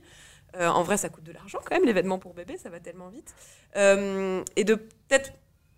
[0.57, 3.09] En vrai, ça coûte de l'argent quand même, les vêtements pour bébé, ça va tellement
[3.09, 3.36] vite.
[3.76, 5.34] Et de peut-être.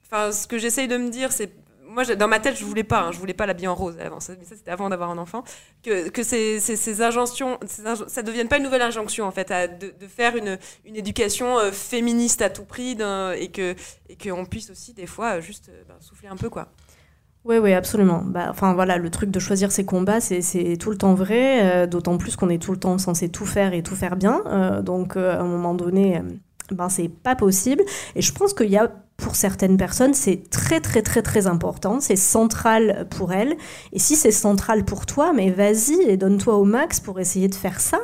[0.05, 1.51] Enfin, ce que j'essaye de me dire, c'est.
[1.89, 4.19] Moi, dans ma tête, je voulais pas, hein, je voulais pas l'habiller en rose avant,
[4.19, 5.43] ça- mais ça c'était avant d'avoir un enfant.
[5.83, 9.67] Que, que ces, ces, injonctions, ces ça devienne pas une nouvelle injonction en fait, à,
[9.67, 12.91] de, de faire une, une éducation euh, féministe à tout prix,
[13.37, 13.75] et que
[14.07, 16.67] et qu'on puisse aussi des fois euh, juste euh, ben, souffler un peu quoi.
[17.45, 18.21] Oui, oui, absolument.
[18.23, 22.17] Bah, enfin voilà, le truc de choisir ses combats, c'est tout le temps vrai, d'autant
[22.17, 24.81] plus qu'on est tout le temps censé tout faire et tout faire bien.
[24.83, 26.21] donc à un moment donné,
[26.71, 27.83] ben c'est pas possible.
[28.15, 31.99] Et je pense qu'il y a pour certaines personnes, c'est très très très très important,
[31.99, 33.55] c'est central pour elles.
[33.93, 37.55] Et si c'est central pour toi, mais vas-y et donne-toi au max pour essayer de
[37.55, 37.99] faire ça.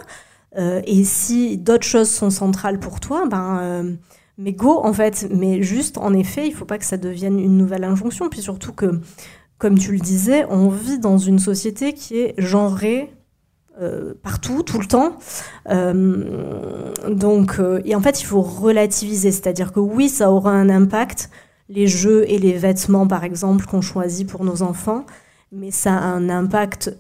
[0.57, 3.93] Euh, et si d'autres choses sont centrales pour toi, ben euh,
[4.37, 5.27] mais go en fait.
[5.31, 8.29] Mais juste, en effet, il faut pas que ça devienne une nouvelle injonction.
[8.29, 8.99] Puis surtout que,
[9.57, 13.11] comme tu le disais, on vit dans une société qui est genrée
[13.81, 15.17] euh, partout, tout le temps.
[15.69, 20.69] Euh, donc, euh, et en fait, il faut relativiser, c'est-à-dire que oui, ça aura un
[20.69, 21.29] impact,
[21.69, 25.05] les jeux et les vêtements, par exemple, qu'on choisit pour nos enfants,
[25.51, 26.95] mais ça a un impact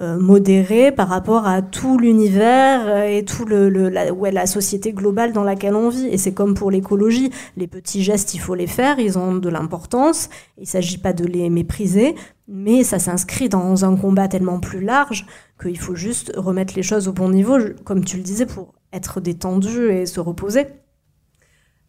[0.00, 5.44] modéré par rapport à tout l'univers et tout le, le- la, la société globale dans
[5.44, 6.08] laquelle on vit.
[6.08, 9.48] Et c'est comme pour l'écologie, les petits gestes, il faut les faire, ils ont de
[9.48, 10.28] l'importance.
[10.56, 12.16] Il ne s'agit pas de les mépriser,
[12.48, 15.26] mais ça s'inscrit dans un combat tellement plus large
[15.62, 19.20] qu'il faut juste remettre les choses au bon niveau, comme tu le disais, pour être
[19.20, 20.66] détendu et se reposer.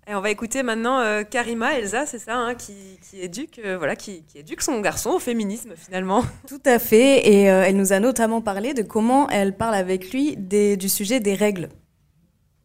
[0.05, 2.73] Et on va écouter maintenant euh, Karima, Elsa, c'est ça, hein, qui,
[3.09, 6.23] qui éduque, euh, voilà, qui, qui éduque son garçon au féminisme finalement.
[6.47, 7.25] Tout à fait.
[7.31, 10.89] Et euh, elle nous a notamment parlé de comment elle parle avec lui des- du
[10.89, 11.69] sujet des règles.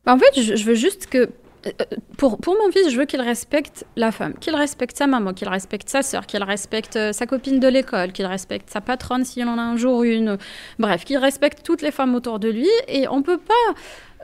[0.04, 1.30] Bah, En fait, je, je veux juste que.
[1.66, 1.70] Euh,
[2.16, 5.88] Pour, mon fils, je veux qu'il respecte la femme, qu'il respecte sa maman, qu'il respecte
[5.88, 9.58] sa sœur, qu'il respecte euh, sa copine de l'école, qu'il respecte sa patronne s'il en
[9.58, 10.38] a un jour une.
[10.78, 12.68] Bref, qu'il respecte toutes les femmes autour de lui.
[12.86, 13.74] Et on peut pas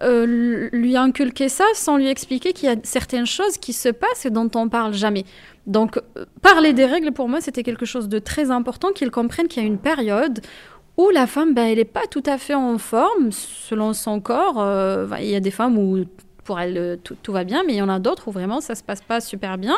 [0.02, 4.26] euh, lui inculquer ça sans lui expliquer qu'il y a certaines choses qui se passent
[4.26, 5.24] et dont on parle jamais.
[5.66, 6.00] Donc,
[6.42, 9.66] parler des règles, pour moi, c'était quelque chose de très important, qu'il comprenne qu'il y
[9.66, 10.40] a une période
[10.96, 14.54] où la femme, ben, elle n'est pas tout à fait en forme selon son corps.
[14.54, 16.04] Ben, Il y a des femmes où
[16.44, 18.74] pour elles euh, tout, va bien, mais il y en a d'autres où vraiment ça
[18.74, 19.76] se passe pas super bien.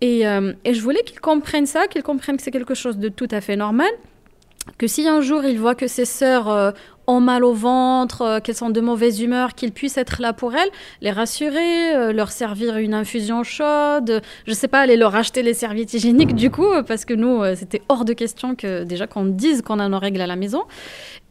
[0.00, 3.08] Et, euh, et je voulais qu'il comprenne ça, qu'il comprenne que c'est quelque chose de
[3.08, 3.90] tout à fait normal.
[4.78, 6.70] Que si un jour il voit que ses sœurs euh,
[7.10, 10.54] ont mal au ventre, euh, qu'elles sont de mauvaise humeur, qu'il puisse être là pour
[10.54, 15.42] elles, les rassurer, euh, leur servir une infusion chaude, je sais pas, aller leur acheter
[15.42, 19.06] les serviettes hygiéniques du coup, euh, parce que nous, c'était hors de question que déjà
[19.06, 20.62] qu'on dise qu'on a nos règles à la maison.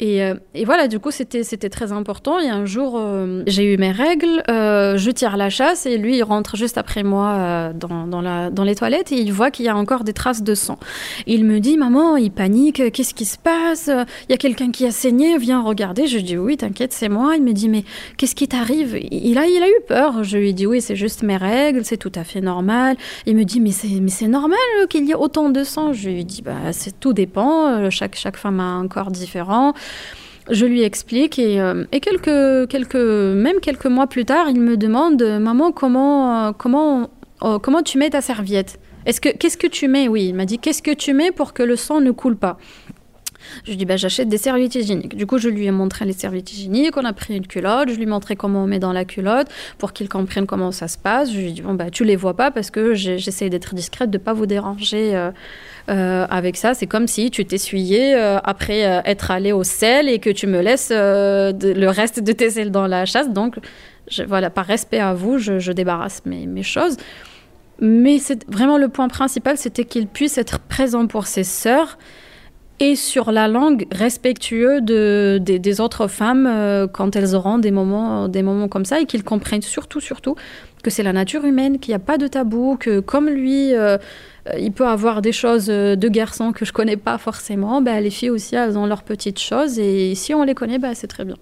[0.02, 0.22] Et,
[0.66, 2.40] voilà, du coup, c'était très important.
[2.40, 3.02] Et un jour,
[3.48, 7.72] j'ai eu mes règles, je tire la chasse et lui, il rentre juste après moi
[7.74, 10.42] dans, dans, la, dans les toilettes et il voit qu'il y a encore des traces
[10.42, 10.80] de sang.
[11.28, 13.88] Il me dit, maman, il panique, qu'est-ce qui se passe?
[13.88, 17.36] Il y a quelqu'un qui a saigné, viens Je dis, oui, t'inquiète, c'est moi.
[17.36, 17.84] Il me dit, mais
[18.18, 18.98] qu'est-ce qui t'arrive?
[19.12, 20.24] Il a, eu peur.
[20.24, 22.96] Je lui dis, oui, c'est juste mes règles, c'est tout à fait normal.
[23.26, 24.60] Il me dit, mais c'est, normal
[24.90, 25.94] qu'il y ait autant de sang.
[25.94, 27.68] Je lui dis, bah, c'est, tout dépend.
[27.68, 29.74] euh, Chaque, femme a un corps différent.
[30.50, 35.72] Je lui explique et, euh, quelques, même quelques mois plus tard, il me demande, maman,
[35.72, 36.52] comment, euh,
[37.60, 38.80] comment, tu mets ta serviette?
[39.06, 40.08] Est-ce que, qu'est-ce que tu mets?
[40.08, 42.58] Oui, il m'a dit, qu'est-ce que tu mets pour que le sang ne coule pas?
[43.66, 45.16] Je lui dis, bah, j'achète des serviettes hygiéniques.
[45.16, 46.96] Du coup, je lui ai montré les serviettes hygiéniques.
[46.98, 47.90] On a pris une culotte.
[47.90, 49.48] Je lui ai montré comment on met dans la culotte
[49.78, 51.32] pour qu'il comprenne comment ça se passe.
[51.32, 54.10] Je lui ai dit, bon, bah, tu les vois pas parce que j'essaie d'être discrète,
[54.10, 55.32] de pas vous déranger euh,
[55.90, 56.74] euh, avec ça.
[56.74, 60.62] C'est comme si tu t'essuyais euh, après être allé au sel et que tu me
[60.62, 63.30] laisses le reste de tes ailes dans la chasse.
[63.30, 63.58] Donc,
[64.10, 66.98] je- voilà, par respect à vous, je, débarrasse mes, mes choses.
[67.82, 71.98] Mais c'est vraiment le point principal, c'était qu'il puisse être présent pour ses sœurs
[72.80, 77.72] et sur la langue respectueux de, des, des autres femmes euh, quand elles auront des
[77.72, 80.36] moments, des moments comme ça et qu'ils comprennent surtout, surtout
[80.84, 83.98] que c'est la nature humaine, qu'il n'y a pas de tabou, que comme lui, euh,
[84.58, 88.30] il peut avoir des choses de garçons que je connais pas forcément, ben, les filles
[88.30, 91.36] aussi, elles ont leurs petites choses et si on les connaît, ben, c'est très bien.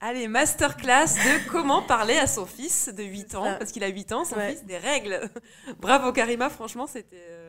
[0.00, 4.12] Allez, masterclass de comment parler à son fils de 8 ans, parce qu'il a 8
[4.12, 4.50] ans, son Ouais.
[4.50, 5.18] fils, des règles.
[5.80, 7.47] Bravo Karima, franchement, c'était euh,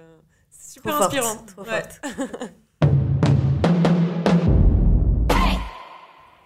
[0.72, 1.36] super Trop forte, inspirant.
[1.48, 1.84] trop Ouais.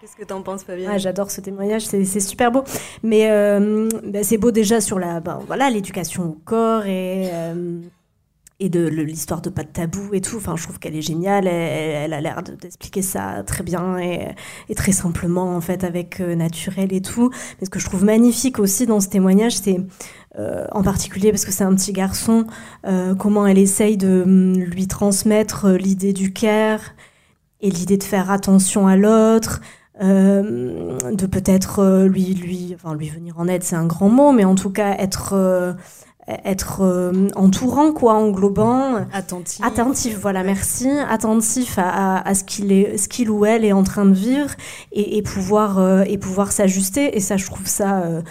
[0.00, 2.62] Qu'est-ce que t'en penses, Fabienne Ah, J'adore ce témoignage, c'est c'est super beau.
[3.02, 7.80] Mais euh, bah, c'est beau déjà sur la, ben, voilà, l'éducation au corps et, euh,
[8.60, 10.36] et de le- l'histoire de pas de tabou et tout.
[10.36, 11.46] Enfin, je trouve qu'elle est géniale.
[11.46, 14.28] Elle, elle a l'air de- d'expliquer ça très bien et,
[14.68, 17.30] et très simplement en fait avec euh, naturel et tout.
[17.60, 19.78] Mais ce que je trouve magnifique aussi dans ce témoignage, c'est
[20.38, 22.46] euh, en particulier parce que c'est un petit garçon,
[22.86, 26.80] euh, comment elle essaye de hum, lui transmettre euh, l'idée du care
[27.60, 29.60] et l'idée de faire attention à l'autre,
[30.02, 34.32] euh, de peut-être euh, lui, lui, enfin, lui venir en aide, c'est un grand mot,
[34.32, 35.72] mais en tout cas être, euh,
[36.44, 39.06] être entourant, quoi, englobant.
[39.12, 39.64] Attentif.
[39.64, 40.90] Attentif, voilà, merci.
[41.08, 44.14] Attentif à, à, à ce qu'il est, ce qu'il ou elle est en train de
[44.14, 44.50] vivre
[44.90, 47.16] et, et pouvoir, et pouvoir s'ajuster.
[47.16, 48.22] Et ça, je trouve ça euh,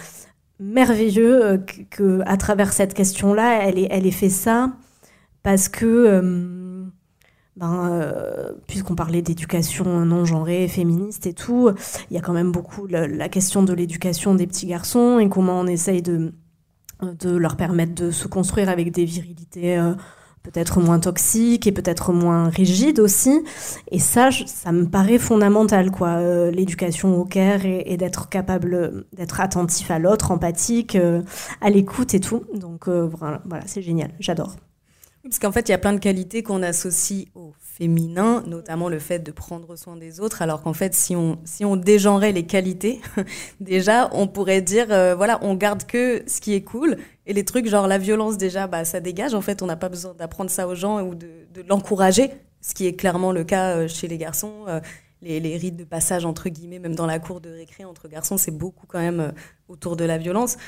[0.60, 1.58] merveilleux euh,
[1.90, 4.72] que, à travers cette question-là, elle ait, fait ça
[5.42, 6.84] parce que, euh,
[7.56, 11.70] ben, euh, puisqu'on parlait d'éducation non genrée, féministe et tout,
[12.10, 15.60] il y a quand même beaucoup la, question de l'éducation des petits garçons et comment
[15.60, 16.32] on essaye de,
[17.24, 19.78] leur permettre de se construire avec des virilités
[20.44, 23.42] peut-être moins toxiques et peut-être moins rigides aussi.
[23.90, 29.40] Et ça, ça me paraît fondamental, quoi, euh, l'éducation au care et, d'être capable d'être
[29.40, 31.22] attentif à l'autre, empathique, euh,
[31.60, 32.44] à l'écoute et tout.
[32.54, 34.56] Donc euh, voilà, voilà c'est génial, j'adore.
[35.22, 38.98] Parce qu'en fait, il y a plein de qualités qu'on associe au féminin, notamment le
[39.00, 42.46] fait de prendre soin des autres, alors qu'en fait, si on, si on dégenrait les
[42.46, 43.00] qualités,
[43.60, 46.96] déjà, on pourrait dire, euh, voilà, on garde que ce qui est cool,
[47.26, 49.88] et les trucs genre la violence, déjà, bah, ça dégage, en fait, on n'a pas
[49.88, 53.76] besoin d'apprendre ça aux gens ou de, de l'encourager, ce qui est clairement le cas
[53.76, 54.52] euh, chez les garçons.
[54.68, 54.80] euh,
[55.22, 58.36] les, les rites de passage, entre guillemets, même dans la cour de récré entre garçons,
[58.36, 59.32] c'est beaucoup quand même
[59.68, 60.58] autour de la violence.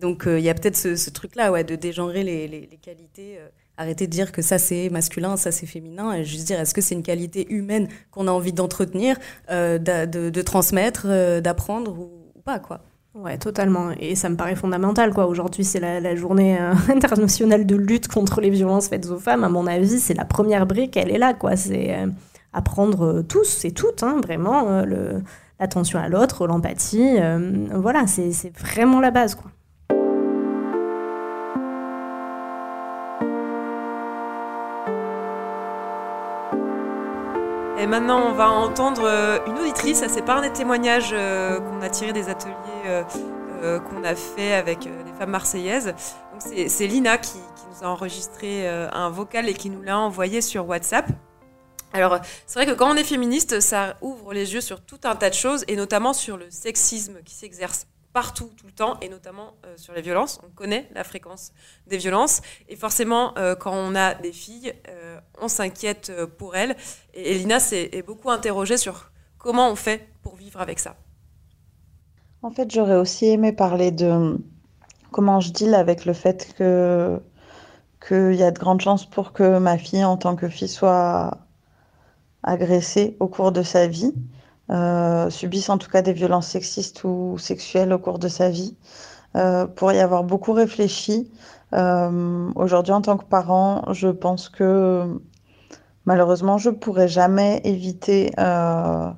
[0.00, 3.38] Donc il y a peut-être ce, ce truc-là, ouais, de dégenrer les, les- les qualités.
[3.76, 6.80] Arrêter de dire que ça c'est masculin, ça c'est féminin, et juste dire est-ce que
[6.80, 9.16] c'est une qualité humaine qu'on a envie d'entretenir,
[9.50, 12.10] euh, de, transmettre, euh, d'apprendre ou,
[12.44, 12.80] pas quoi?
[13.14, 13.90] Ouais, totalement.
[13.98, 15.26] Et ça me paraît fondamental, quoi.
[15.26, 19.42] Aujourd'hui, c'est la, la journée euh, internationale de lutte contre les violences faites aux femmes.
[19.42, 21.56] À mon avis, c'est la première brique, elle est là, quoi.
[21.56, 21.96] C'est
[22.52, 24.84] apprendre tous et toutes, hein, vraiment,
[25.58, 27.16] l'attention à l'autre, l'empathie.
[27.72, 29.50] voilà, c'est c'est vraiment la base, quoi.
[37.90, 40.02] Maintenant, on va entendre euh, une auditrice.
[40.08, 42.54] C'est pas un des témoignages euh, qu'on a tiré des ateliers
[42.86, 45.94] euh, qu'on a fait avec les femmes marseillaises.
[46.38, 50.66] C'est Lina qui, qui nous a enregistré un vocal et qui nous l'a envoyé sur
[50.66, 51.06] WhatsApp.
[51.92, 55.14] Alors, c'est vrai que quand on est féministe, ça ouvre les yeux sur tout un
[55.14, 59.08] tas de choses, et notamment sur le sexisme qui s'exerce partout, tout le temps, et
[59.08, 60.40] notamment euh, sur les violences.
[60.46, 61.52] On connaît la fréquence
[61.86, 66.76] des violences, et forcément, euh, quand on a des filles, euh, on s'inquiète pour elles.
[67.14, 70.96] Et, et Lina s'est est beaucoup interrogée sur comment on fait pour vivre avec ça.
[72.42, 74.38] En fait, j'aurais aussi aimé parler de
[75.10, 77.20] comment je deal avec le fait que
[78.06, 81.38] qu'il y a de grandes chances pour que ma fille, en tant que fille, soit
[82.42, 84.14] agressée au cours de sa vie,
[84.70, 88.76] euh, subisse en tout cas des violences sexistes ou sexuelles au cours de sa vie.
[89.36, 91.30] Euh, pour y avoir beaucoup réfléchi,
[91.72, 95.20] euh, aujourd'hui en tant que parent, je pense que
[96.04, 99.08] malheureusement, je pourrais jamais éviter euh,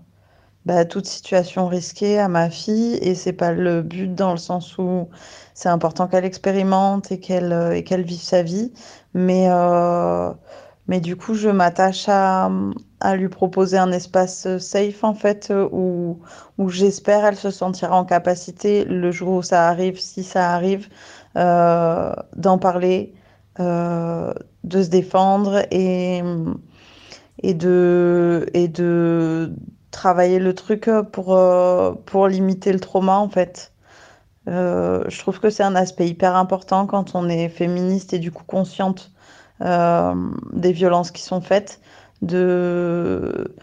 [0.66, 4.76] bah, toute situation risquée à ma fille et c'est pas le but dans le sens
[4.78, 5.08] où
[5.54, 8.72] c'est important qu'elle expérimente et qu'elle et qu'elle vive sa vie
[9.14, 9.48] mais
[10.92, 12.50] mais du coup je m'attache à,
[13.16, 18.04] lui proposer un espace euh, safe en fait euh, où j'espère elle se sentira en
[18.04, 20.90] capacité le jour où ça arrive si ça arrive
[21.38, 23.14] euh, d'en parler
[23.58, 24.34] de
[24.82, 26.22] se défendre et
[27.54, 28.46] de
[29.90, 33.72] travailler le truc pour, limiter le trauma, en fait.
[34.46, 38.44] Je trouve que c'est un aspect hyper important quand on est féministe et du coup
[38.44, 39.11] consciente
[39.62, 41.80] des violences qui sont faites,
[42.22, 43.54] de,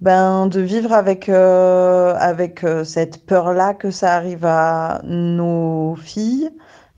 [0.00, 2.14] ben, de vivre avec, euh,
[2.64, 6.50] euh, cette peur-là que ça arrive à nos filles.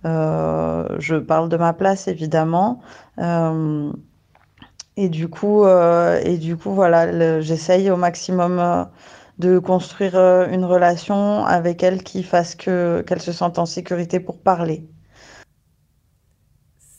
[0.05, 2.80] Euh, je parle de ma place, évidemment.
[3.18, 3.93] Euh,
[4.97, 6.20] et du coup, euh,
[6.74, 8.85] voilà, j'essaye au maximum euh,
[9.39, 14.39] de construire euh, une relation avec elle qui fasse que se sente en sécurité pour
[14.39, 14.87] parler.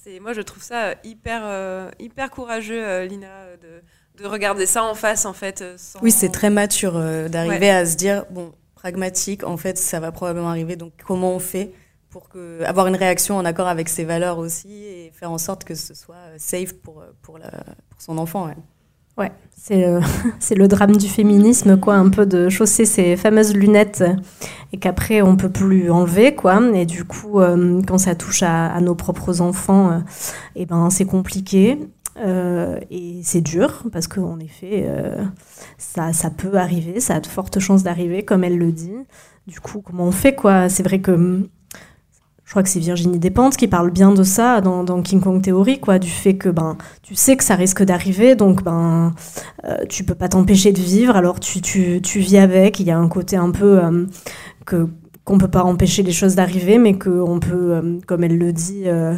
[0.03, 3.27] C'est moi je trouve ça euh, hyper euh, hyper courageux euh, Lina
[3.61, 7.59] de, de regarder ça en face en fait sans- Oui, c'est très mature euh, d'arriver
[7.67, 7.69] Ouais.
[7.69, 10.75] à se dire bon, pragmatique, en fait, ça va probablement arriver.
[10.75, 11.71] Donc, comment on fait
[12.09, 15.63] pour que avoir une réaction en accord avec ses valeurs aussi et faire en sorte
[15.63, 17.49] que ce soit safe pour pour, la,
[17.89, 18.47] pour son enfant.
[18.47, 18.55] ouais.
[19.17, 19.99] Ouais, c'est le,
[20.55, 24.03] le drame du féminisme, quoi, un peu de chausser ces fameuses lunettes
[24.71, 26.61] et qu'après on peut plus enlever, quoi.
[26.73, 29.99] Et du coup, euh, quand ça touche à, nos propres enfants, euh,
[30.55, 31.77] eh ben c'est compliqué
[32.17, 35.23] euh, et c'est dur parce qu'en effet, euh,
[35.77, 38.93] ça, ça peut arriver, ça a de fortes chances d'arriver, comme elle le dit.
[39.47, 40.69] Du coup, comment on fait, quoi?
[40.69, 41.47] C'est vrai que
[42.53, 45.79] je crois que c'est Virginie Despentes qui parle bien de ça dans, King Kong Theory,
[45.79, 49.15] quoi, du fait que ben, tu sais que ça risque d'arriver, donc ben,
[49.65, 52.79] euh, tu peux pas t'empêcher de vivre, alors tu, tu, tu vis avec.
[52.79, 54.05] Il y a un côté un peu euh,
[54.67, 54.87] que
[55.23, 58.83] qu'on peut pas empêcher les choses d'arriver, mais qu'on peut, euh, comme elle le dit,
[58.85, 59.15] euh,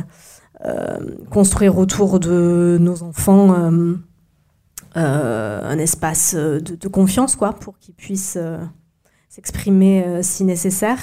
[0.66, 0.98] euh,
[1.30, 3.54] construire autour de nos enfants
[4.98, 8.38] un espace de, de confiance, quoi, pour qu'ils puissent
[9.28, 11.00] s'exprimer si nécessaire.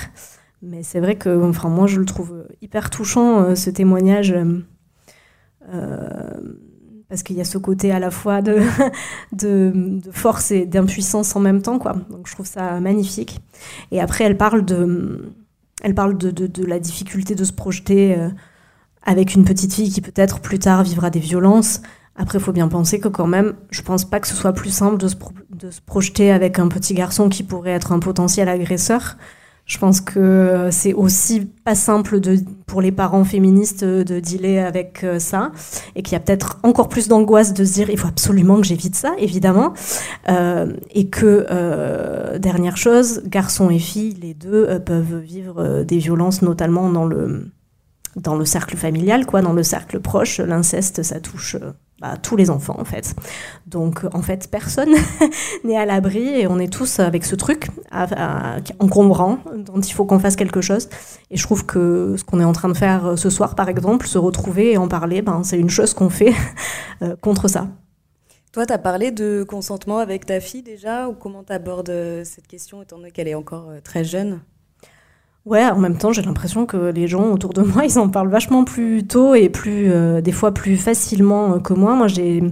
[0.62, 4.32] Mais c'est vrai que enfin, moi, je le trouve hyper touchant, euh, ce témoignage.
[4.32, 4.60] euh,
[5.72, 6.08] euh,
[7.08, 8.60] parce qu'il y a ce côté à la fois de,
[9.32, 11.78] de, force et d'impuissance en même temps.
[11.78, 11.94] Quoi.
[12.08, 13.40] Donc je trouve ça magnifique.
[13.90, 15.34] Et après, elle parle de,
[15.82, 18.16] elle parle de, de, la difficulté de se projeter
[19.02, 21.82] avec une petite fille qui peut-être plus tard vivra des violences.
[22.16, 24.70] Après, il faut bien penser que quand même, je pense pas que ce soit plus
[24.70, 25.16] simple de se,
[25.50, 29.18] de se projeter avec un petit garçon qui pourrait être un potentiel agresseur.
[29.64, 32.20] Je pense que c'est aussi pas simple
[32.66, 35.52] pour les parents féministes de dealer avec euh, ça
[35.94, 38.66] et qu'il y a peut-être encore plus d'angoisse de se dire il faut absolument que
[38.66, 39.72] j'évite ça, évidemment.
[40.28, 45.84] Euh, et que, euh, dernière chose, garçons et filles, les deux euh, peuvent vivre euh,
[45.84, 47.50] des violences, notamment dans le,
[48.16, 50.40] dans le cercle familial, quoi, dans le cercle proche.
[50.40, 51.72] L'inceste, ça touche euh,
[52.02, 53.14] bah, tous les enfants en fait.
[53.66, 54.92] Donc en fait personne
[55.64, 57.68] n'est à l'abri et on est tous avec ce truc
[58.80, 60.88] encombrant dont il faut qu'on fasse quelque chose.
[61.30, 64.06] Et je trouve que ce qu'on est en train de faire ce soir par exemple,
[64.06, 66.34] se retrouver et en parler, ben, c'est une chose qu'on fait
[67.02, 67.68] euh, contre ça.
[68.52, 72.22] Toi, tu as parlé de consentement avec ta fille déjà ou comment tu abordes euh,
[72.24, 74.40] cette question étant donné qu'elle est encore euh, très jeune?
[75.44, 78.30] Ouais, en même temps, j'ai l'impression que les gens autour de moi, ils en parlent
[78.30, 81.94] vachement plus tôt et plus, euh, des fois plus facilement que moi.
[81.94, 82.42] Moi, j'ai,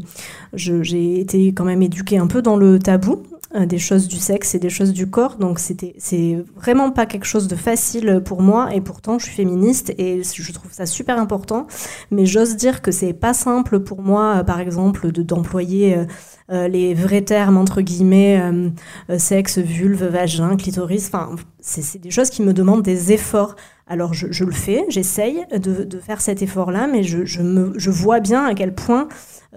[0.55, 3.23] j'ai été quand même éduquée un peu dans le tabou
[3.59, 5.37] des choses du sexe et des choses du corps.
[5.37, 9.35] Donc c'était c'est vraiment pas quelque chose de facile pour moi et pourtant je suis
[9.35, 11.67] féministe et je trouve ça super important.
[12.11, 16.07] Mais j'ose dire que c'est pas simple pour moi, par exemple, de d'employer
[16.53, 21.07] euh, les vrais termes entre guillemets euh, sexe, vulve, vagin, clitoris.
[21.07, 23.55] Enfin, c'est des choses qui me demandent des efforts.
[23.87, 28.21] Alors je, le fais, j'essaye de, de, faire cet effort-là, mais je, me, je vois
[28.21, 29.09] bien à quel point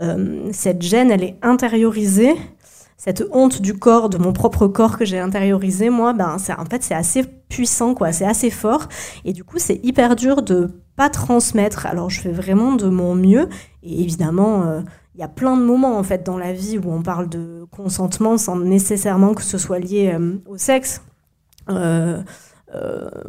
[0.01, 2.33] euh, cette gêne, elle est intériorisée
[3.03, 6.83] cette honte du corps, de mon propre corps que j'ai intériorisé, moi, ben, en fait,
[6.83, 8.87] c'est assez puissant, quoi, c'est assez fort.
[9.25, 11.85] Et du coup, c'est hyper dur de pas transmettre.
[11.85, 13.49] Alors, je fais vraiment de mon mieux.
[13.83, 14.79] Et évidemment, euh,
[15.15, 17.65] il y a plein de moments, en fait, dans la vie où on parle de
[17.71, 21.01] consentement sans nécessairement que ce soit lié euh, au sexe.
[21.69, 22.21] Euh,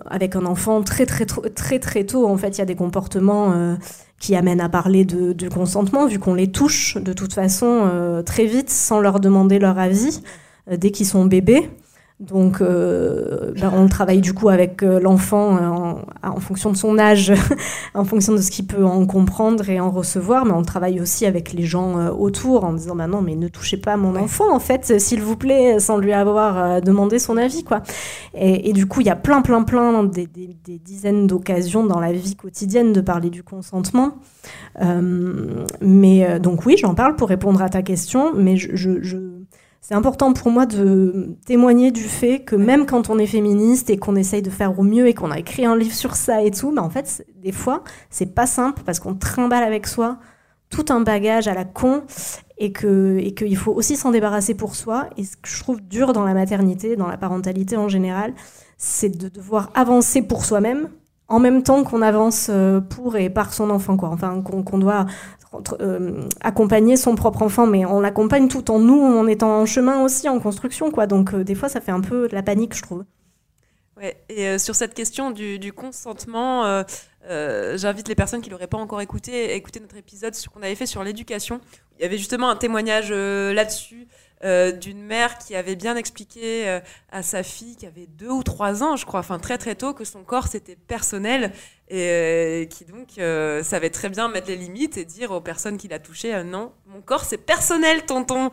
[0.06, 3.76] avec un enfant très très très très tôt en fait il y a des comportements
[4.24, 8.46] qui amènent à parler de, consentement vu qu'on les touche de toute façon euh, très
[8.46, 10.22] vite sans leur demander leur avis
[10.70, 11.68] dès qu'ils sont bébés
[12.26, 16.98] donc, euh, ben, on travaille du coup avec euh, l'enfant en, en, fonction de son
[16.98, 17.32] âge,
[17.94, 21.26] en fonction de ce qu'il peut en comprendre et en recevoir, mais on travaille aussi
[21.26, 24.54] avec les gens euh, autour en disant bah non, mais ne touchez pas mon enfant
[24.54, 27.82] en fait, s'il vous plaît, sans lui avoir euh, demandé son avis quoi.
[28.34, 31.84] Et, et, du coup, il y a plein, plein, plein des, des, des dizaines d'occasions
[31.84, 34.16] dans la vie quotidienne de parler du consentement.
[34.80, 39.33] Euh, mais donc oui, j'en parle pour répondre à ta question, mais je, je, je
[39.86, 43.98] c'est important pour moi de témoigner du fait que même quand on est féministe et
[43.98, 46.50] qu'on essaye de faire au mieux et qu'on a écrit un livre sur ça et
[46.50, 50.16] tout, mais en fait, des fois, c'est pas simple parce qu'on trimballe avec soi
[50.70, 52.04] tout un bagage à la con
[52.56, 55.10] et que et qu'il faut aussi s'en débarrasser pour soi.
[55.18, 58.32] Et ce que je trouve dur dans la maternité, dans la parentalité en général,
[58.78, 60.88] c'est de devoir avancer pour soi-même
[61.28, 64.10] en même temps qu'on avance euh, pour et par son enfant, quoi.
[64.10, 65.06] Enfin, qu'on qu doit
[65.80, 70.02] euh, accompagner son propre enfant, mais on l'accompagne tout en nous, en étant en chemin
[70.02, 71.06] aussi, en construction, quoi.
[71.06, 73.04] Donc, euh, des fois, ça fait un peu de la panique, je trouve.
[73.96, 76.84] Ouais, et sur cette question du, consentement,
[77.28, 80.86] j'invite les personnes qui l'auraient pas encore écouté à écouter notre épisode qu'on avait fait
[80.86, 81.60] sur l'éducation.
[81.96, 84.08] Il y avait justement un témoignage là-dessus
[84.42, 86.80] euh, d'une mère qui avait bien expliqué euh,
[87.10, 89.94] à sa fille qui avait deux ou trois ans, je crois, enfin très très tôt,
[89.94, 91.52] que son corps c'était personnel
[91.88, 93.12] et euh, qui donc
[93.64, 97.00] savait très bien mettre les limites et dire aux personnes qui l'a touché non, mon
[97.00, 98.50] corps c'est personnel, tonton.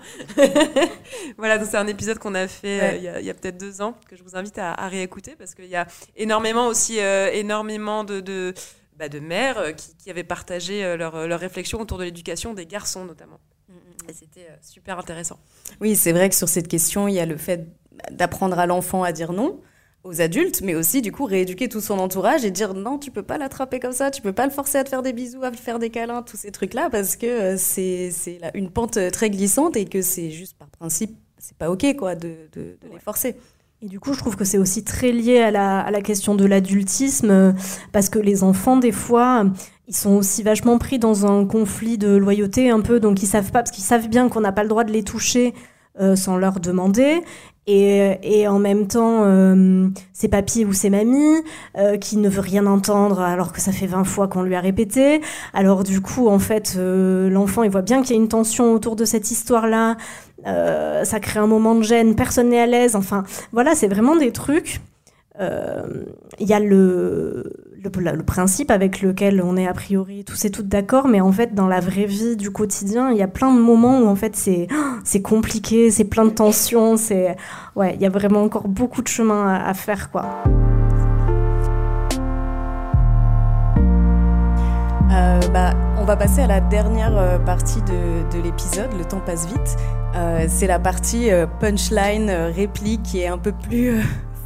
[1.37, 2.97] voilà, donc c'est un épisode qu'on a fait ouais.
[2.97, 5.55] il y a, a peut-être deux ans que je vous invite à, à réécouter parce
[5.55, 8.53] qu'il y a énormément aussi énormément de, de
[8.95, 13.03] bah, de mères qui, qui, avaient partagé leur, leur réflexion autour de l'éducation des garçons
[13.03, 13.39] notamment.
[14.09, 15.39] Et c'était euh, super intéressant.
[15.79, 17.67] Oui, c'est vrai que sur cette question, il y a le fait
[18.11, 19.59] d'apprendre à l'enfant à dire non
[20.03, 23.21] aux adultes, mais aussi du coup rééduquer tout son entourage et dire non, tu peux
[23.21, 25.51] pas l'attraper comme ça, tu peux pas le forcer à te faire des bisous, à
[25.51, 28.11] te faire des câlins, tous ces trucs-là, parce que euh, c'est
[28.55, 32.29] une pente très glissante et que c'est juste par principe, c'est pas ok quoi de,
[32.53, 32.93] de, de ouais.
[32.93, 33.35] les forcer.
[33.83, 36.35] Et du coup, je trouve que c'est aussi très lié à la, à la question
[36.35, 37.55] de l'adultisme,
[37.91, 39.45] parce que les enfants, des fois,
[39.91, 43.51] ils sont aussi vachement pris dans un conflit de loyauté un peu, donc ils savent
[43.51, 45.53] pas, parce qu'ils savent bien qu'on n'a pas le droit de les toucher
[45.99, 47.21] euh, sans leur demander.
[47.67, 51.43] Et, et en même temps, euh, c'est papy ou c'est mamie
[51.77, 54.61] euh, qui ne veut rien entendre alors que ça fait 20 fois qu'on lui a
[54.61, 55.19] répété.
[55.53, 58.73] Alors du coup, en fait, euh, l'enfant, il voit bien qu'il y a une tension
[58.73, 59.97] autour de cette histoire-là.
[60.47, 62.95] Euh, ça crée un moment de gêne, personne n'est à l'aise.
[62.95, 64.79] Enfin, voilà, c'est vraiment des trucs.
[65.39, 66.05] Il euh,
[66.39, 71.07] y a le, le, principe avec lequel on est a priori tous et toutes d'accord,
[71.07, 73.99] mais en fait, dans la vraie vie du quotidien, il y a plein de moments
[73.99, 74.67] où en fait c'est
[75.03, 77.35] c'est compliqué, c'est plein de tensions, c'est
[77.75, 80.25] ouais, il y a vraiment encore beaucoup de chemin à, faire quoi.
[85.11, 88.89] Euh, bah, on va passer à la dernière euh, partie de, de l'épisode.
[88.97, 89.77] Le temps passe vite.
[90.15, 91.29] Euh, c'est la partie
[91.59, 94.01] punchline, réplique qui est un peu plus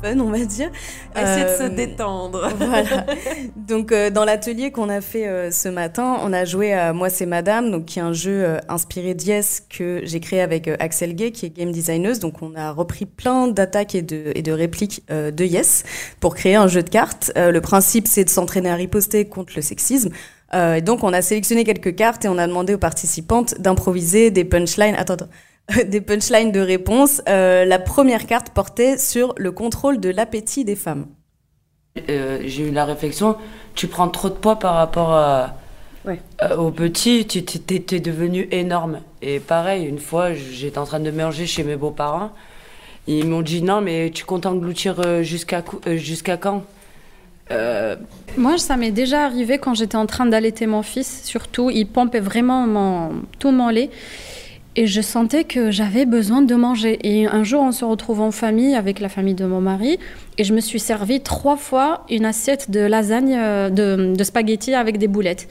[0.06, 0.70] fun, on va dire.
[1.16, 2.50] Essayer de se détendre.
[2.58, 3.06] voilà.
[3.56, 7.10] Donc, euh, dans l'atelier qu'on a fait euh, ce matin, on a joué à Moi
[7.10, 11.16] c'est Madame, donc qui est un jeu euh, inspiré d'Yes que j'ai créé avec Axel
[11.16, 12.18] Gay, qui est game designer.
[12.20, 15.84] Donc, on a repris plein d'attaques et de, et de répliques de Yes
[16.20, 17.32] pour créer un jeu de cartes.
[17.36, 20.10] le principe, c'est de s'entraîner à riposter contre le sexisme.
[20.54, 24.46] Euh, donc on a sélectionné quelques cartes et on a demandé aux participantes d'improviser des
[24.46, 24.96] punchlines.
[24.96, 25.30] Attends, attends.
[25.88, 27.22] des punchlines de réponse.
[27.28, 31.08] Euh, la première carte portait sur le contrôle de l'appétit des femmes.
[32.10, 33.38] Euh, j'ai eu la réflexion,
[33.74, 35.56] tu prends trop de poids par rapport à,
[36.08, 39.00] euh, au petit, tu t'es devenu énorme.
[39.22, 42.32] Et pareil, une fois, j'étais en train de manger chez mes beaux-parents.
[43.08, 46.64] Ils m'ont dit non, mais tu comptes engloutir jusqu'à jusqu'à quand?
[48.36, 51.70] Moi, ça m'est déjà arrivé quand j'étais en train d'allaiter mon fils, surtout.
[51.70, 53.90] Il pompait vraiment mon, tout mon lait.
[54.78, 57.00] Et je sentais que j'avais besoin de manger.
[57.04, 60.00] Et un jour, on se retrouve en famille avec la famille de mon mari.
[60.38, 64.74] Et je me suis servi trois fois une assiette de lasagne, euh, de, de spaghettis
[64.74, 65.48] avec des boulettes.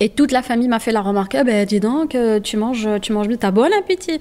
[0.00, 2.88] Et toute la famille m'a fait la remarque ah ben, dis donc, euh, tu manges,
[3.02, 4.18] tu manges bien, t'as bon appétit.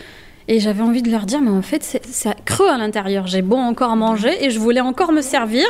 [0.49, 3.27] Et j'avais envie de leur dire mais en fait, c'est creux à l'intérieur.
[3.27, 5.65] J'ai bon encore manger et je voulais encore me servir.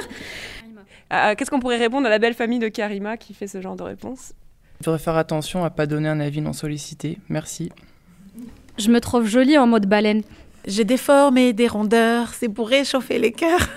[1.13, 3.75] Euh, qu'est-ce qu'on pourrait répondre à la belle famille de Karima qui fait ce genre
[3.75, 4.33] de réponse?
[4.81, 7.19] Il faudrait faire attention à pas donner un avis non sollicité.
[7.29, 7.71] Merci.
[8.77, 10.23] Je me trouve jolie en mode baleine.
[10.65, 13.67] J'ai des formes et des rondeurs, c'est pour réchauffer les cœurs.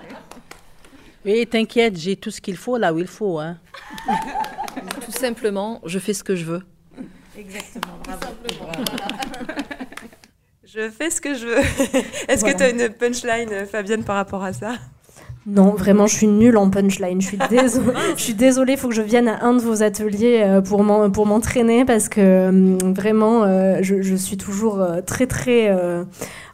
[1.24, 3.38] oui, t'inquiète, j'ai tout ce qu'il faut là où il faut.
[3.38, 3.58] Hein.
[5.04, 6.62] tout simplement, je fais ce que je veux.
[7.38, 8.34] Exactement, bravo.
[10.64, 11.62] je fais ce que je veux.
[12.28, 14.74] Est-ce que tu as une punchline, Fabienne, par rapport à ça?
[15.46, 17.20] Non, vraiment, je suis nulle en punchline.
[17.20, 17.92] Je suis désolée.
[18.16, 18.72] je suis désolée.
[18.72, 22.20] Il faut que je vienne à un de vos ateliers euh, pour m'entraîner parce que
[22.20, 25.70] euh, vraiment, euh, je, suis toujours très très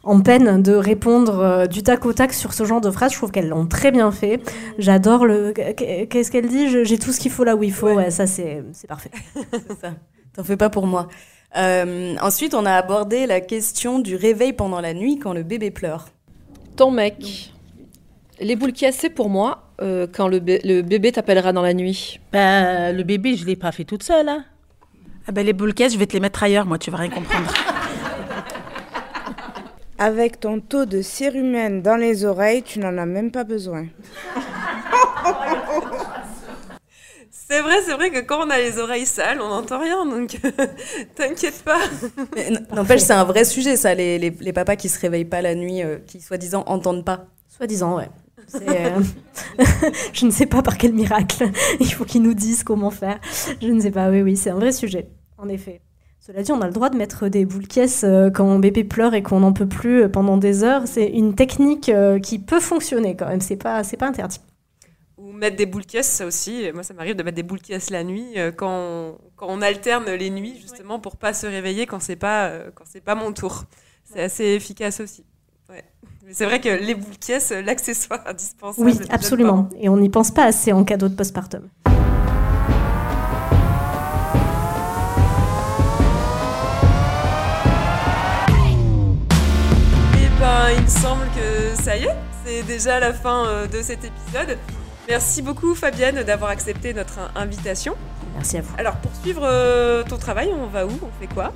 [0.03, 3.11] en peine de répondre du tac au tac sur ce genre de phrases.
[3.11, 4.41] Je trouve qu'elles l'ont très bien fait.
[4.77, 5.53] J'adore le.
[5.53, 6.67] Qu'est-ce qu'elle dit?
[6.83, 7.93] J'ai tout ce qu'il faut là où il faut.
[7.93, 9.11] Ouais, ça c'est parfait.
[9.35, 9.93] c'est ça.
[10.35, 11.07] T'en fais pas pour moi.
[11.55, 16.07] ensuite, on a abordé la question du réveil pendant la nuit quand le bébé pleure.
[16.75, 17.51] Ton mec.
[18.41, 22.19] Les boules c'est pour moi euh, quand le, bébé t'appellera dans la nuit.
[22.31, 24.29] Ben, le bébé, je l'ai pas fait toute seule.
[24.29, 24.45] Hein.
[25.27, 27.53] Ah ben, les boules je vais te les mettre ailleurs, moi, tu vas rien comprendre.
[29.99, 33.85] Avec ton taux de cérumen dans les oreilles, tu n'en as même pas besoin.
[37.31, 40.39] C'est vrai, c'est vrai que quand on a les oreilles sales, on n'entend rien, donc
[41.15, 41.79] t'inquiète pas.
[42.73, 45.83] N'empêche, c'est un vrai sujet, ça, les, les, papas qui se réveillent pas la nuit,
[45.83, 47.25] euh, qui soi-disant entendent pas.
[47.49, 48.07] Soi-disant, ouais.
[48.55, 49.01] Euh,
[50.13, 51.49] je ne sais pas par quel miracle.
[51.79, 53.19] Il faut qu'ils nous disent comment faire.
[53.61, 54.09] Je ne sais pas.
[54.09, 55.81] Oui, oui, c'est un vrai sujet, en effet.
[56.19, 59.15] Cela dit, on a le droit de mettre des boules caisses euh, quand bébé pleure
[59.15, 60.83] et qu'on n'en peut plus euh, pendant des heures.
[60.85, 63.41] C'est une technique qui peut fonctionner quand même.
[63.41, 64.39] C'est pas, c'est pas interdit.
[65.17, 66.71] Ou mettre des boules caisses, ça aussi.
[66.73, 70.09] Moi, ça m'arrive de mettre des boules caisses la nuit quand on, quand on alterne
[70.11, 73.65] les nuits justement pour pas se réveiller quand c'est pas quand c'est pas mon tour.
[74.03, 75.25] C'est assez efficace aussi.
[76.33, 78.87] C'est vrai que les boules caisses, l'accessoire indispensable.
[78.87, 79.67] Oui, absolument.
[79.79, 81.67] Et on n'y pense pas assez en cadeau de postpartum.
[81.85, 81.89] Eh
[90.39, 92.15] ben, il me semble que ça y est,
[92.45, 94.57] c'est déjà la fin euh, de cet épisode.
[95.09, 97.95] Merci beaucoup Fabienne d'avoir accepté notre invitation.
[98.35, 98.73] Merci à vous.
[98.77, 100.91] Alors pour suivre euh, ton travail, on va où?
[100.91, 101.51] On fait quoi?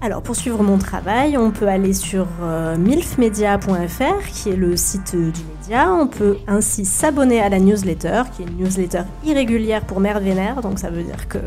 [0.00, 5.16] Alors pour suivre mon travail, on peut aller sur euh, milfmedia.fr qui est le site
[5.16, 5.90] du média.
[5.94, 10.60] On peut ainsi s'abonner à la newsletter qui est une newsletter irrégulière pour Mère Vénère.
[10.60, 11.38] Donc ça veut dire que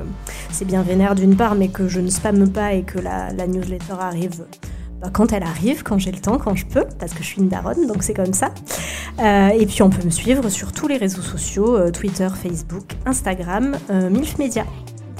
[0.49, 3.93] c'est bien Vénère d'une part mais que je ne spamme pas et que la, newsletter
[3.99, 4.45] arrive
[5.01, 7.41] bah, quand elle arrive, quand j'ai le temps, quand je peux, parce que je suis
[7.41, 8.49] une daronne, donc c'est comme ça.
[9.19, 12.85] Euh, et puis on peut me suivre sur tous les réseaux sociaux, euh, Twitter, Facebook,
[13.05, 13.75] Instagram,
[14.09, 14.65] Milfmedia.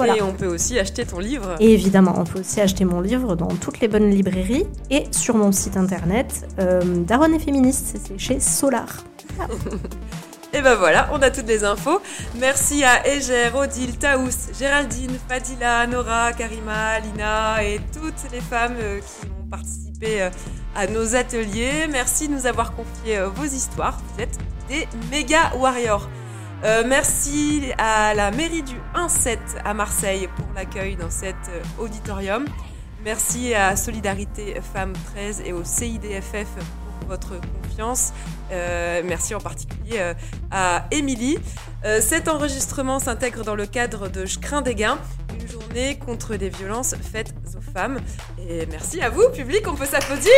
[0.06, 1.56] Et on peut aussi acheter ton livre.
[1.60, 5.36] Et évidemment, on peut aussi acheter mon livre dans toutes les bonnes librairies et sur
[5.36, 9.04] mon site internet euh, Daronne et féministe, c'est chez Solar.
[10.54, 12.02] Et ben voilà, on a toutes les infos.
[12.40, 19.00] Merci à Eger, Odile, Taous, Géraldine, Fadila, Nora, Karima, Lina et toutes les femmes euh,
[19.00, 20.30] qui ont participé euh,
[20.74, 21.88] à nos ateliers.
[21.92, 24.00] Merci de nous avoir confié vos histoires.
[24.16, 24.40] Vous êtes
[24.70, 26.08] des méga warriors.
[26.64, 32.46] Euh, merci à la mairie du 1-7 à Marseille pour l'accueil dans cet euh, auditorium.
[33.06, 36.48] Merci à Solidarité Femmes 13 et au CIDFF
[37.00, 38.12] pour votre confiance.
[38.52, 40.14] Euh, merci en particulier
[40.50, 41.38] à Émilie.
[42.02, 44.98] cet enregistrement s'intègre dans le cadre de Je crains des gains,
[45.40, 48.00] une journée contre des violences faites aux femmes.
[48.50, 50.32] Et merci à vous, public, on peut s'applaudir.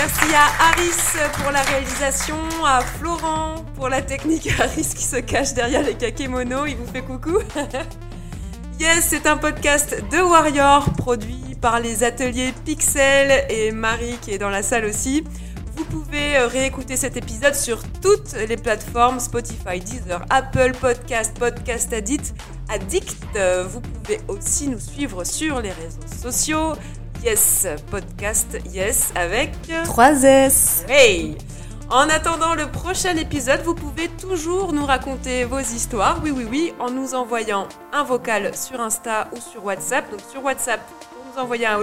[0.00, 5.54] Merci à Aris pour la réalisation, à Florent pour la technique, Aris qui se cache
[5.54, 7.38] derrière les kakémonos, il vous fait coucou.
[8.78, 14.38] yes, c'est un podcast de Warrior produit par les ateliers Pixel et Marie qui est
[14.38, 15.24] dans la salle aussi.
[15.74, 22.34] Vous pouvez réécouter cet épisode sur toutes les plateformes Spotify, Deezer, Apple Podcast, Podcast Addict.
[22.68, 23.16] Addict.
[23.68, 26.74] Vous pouvez aussi nous suivre sur les réseaux sociaux.
[27.22, 29.52] Yes Podcast, yes avec
[29.84, 30.84] 3 S.
[30.88, 31.36] Hey
[31.90, 36.74] En attendant le prochain épisode, vous pouvez toujours nous raconter vos histoires, oui oui oui,
[36.78, 40.08] en nous envoyant un vocal sur Insta ou sur WhatsApp.
[40.10, 41.80] Donc sur WhatsApp, pour nous envoyer un,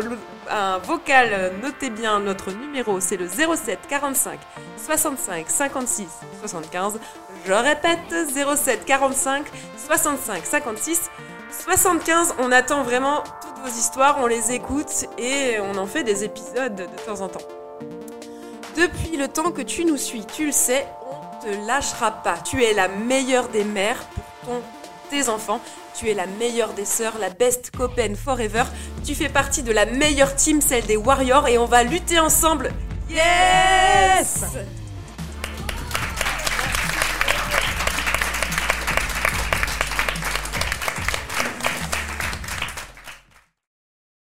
[0.50, 4.40] un vocal, notez bien notre numéro, c'est le 07 45
[4.78, 6.08] 65 56
[6.40, 7.00] 75.
[7.46, 8.00] Je répète,
[8.34, 9.46] 07 45
[9.86, 11.10] 65 56
[11.64, 12.36] 75.
[12.39, 16.76] On attend vraiment toutes vos histoires, on les écoute et on en fait des épisodes
[16.76, 17.45] de temps en temps.
[18.76, 22.38] Depuis le temps que tu nous suis, tu le sais, on te lâchera pas.
[22.43, 24.03] Tu es la meilleure des mères
[24.43, 24.62] pour
[25.10, 25.62] tes enfants.
[25.97, 28.64] Tu es la meilleure des sœurs, la best copaine forever.
[29.06, 32.72] Tu fais partie de la meilleure team, celle des warriors, et on va lutter ensemble.
[33.10, 34.43] Yes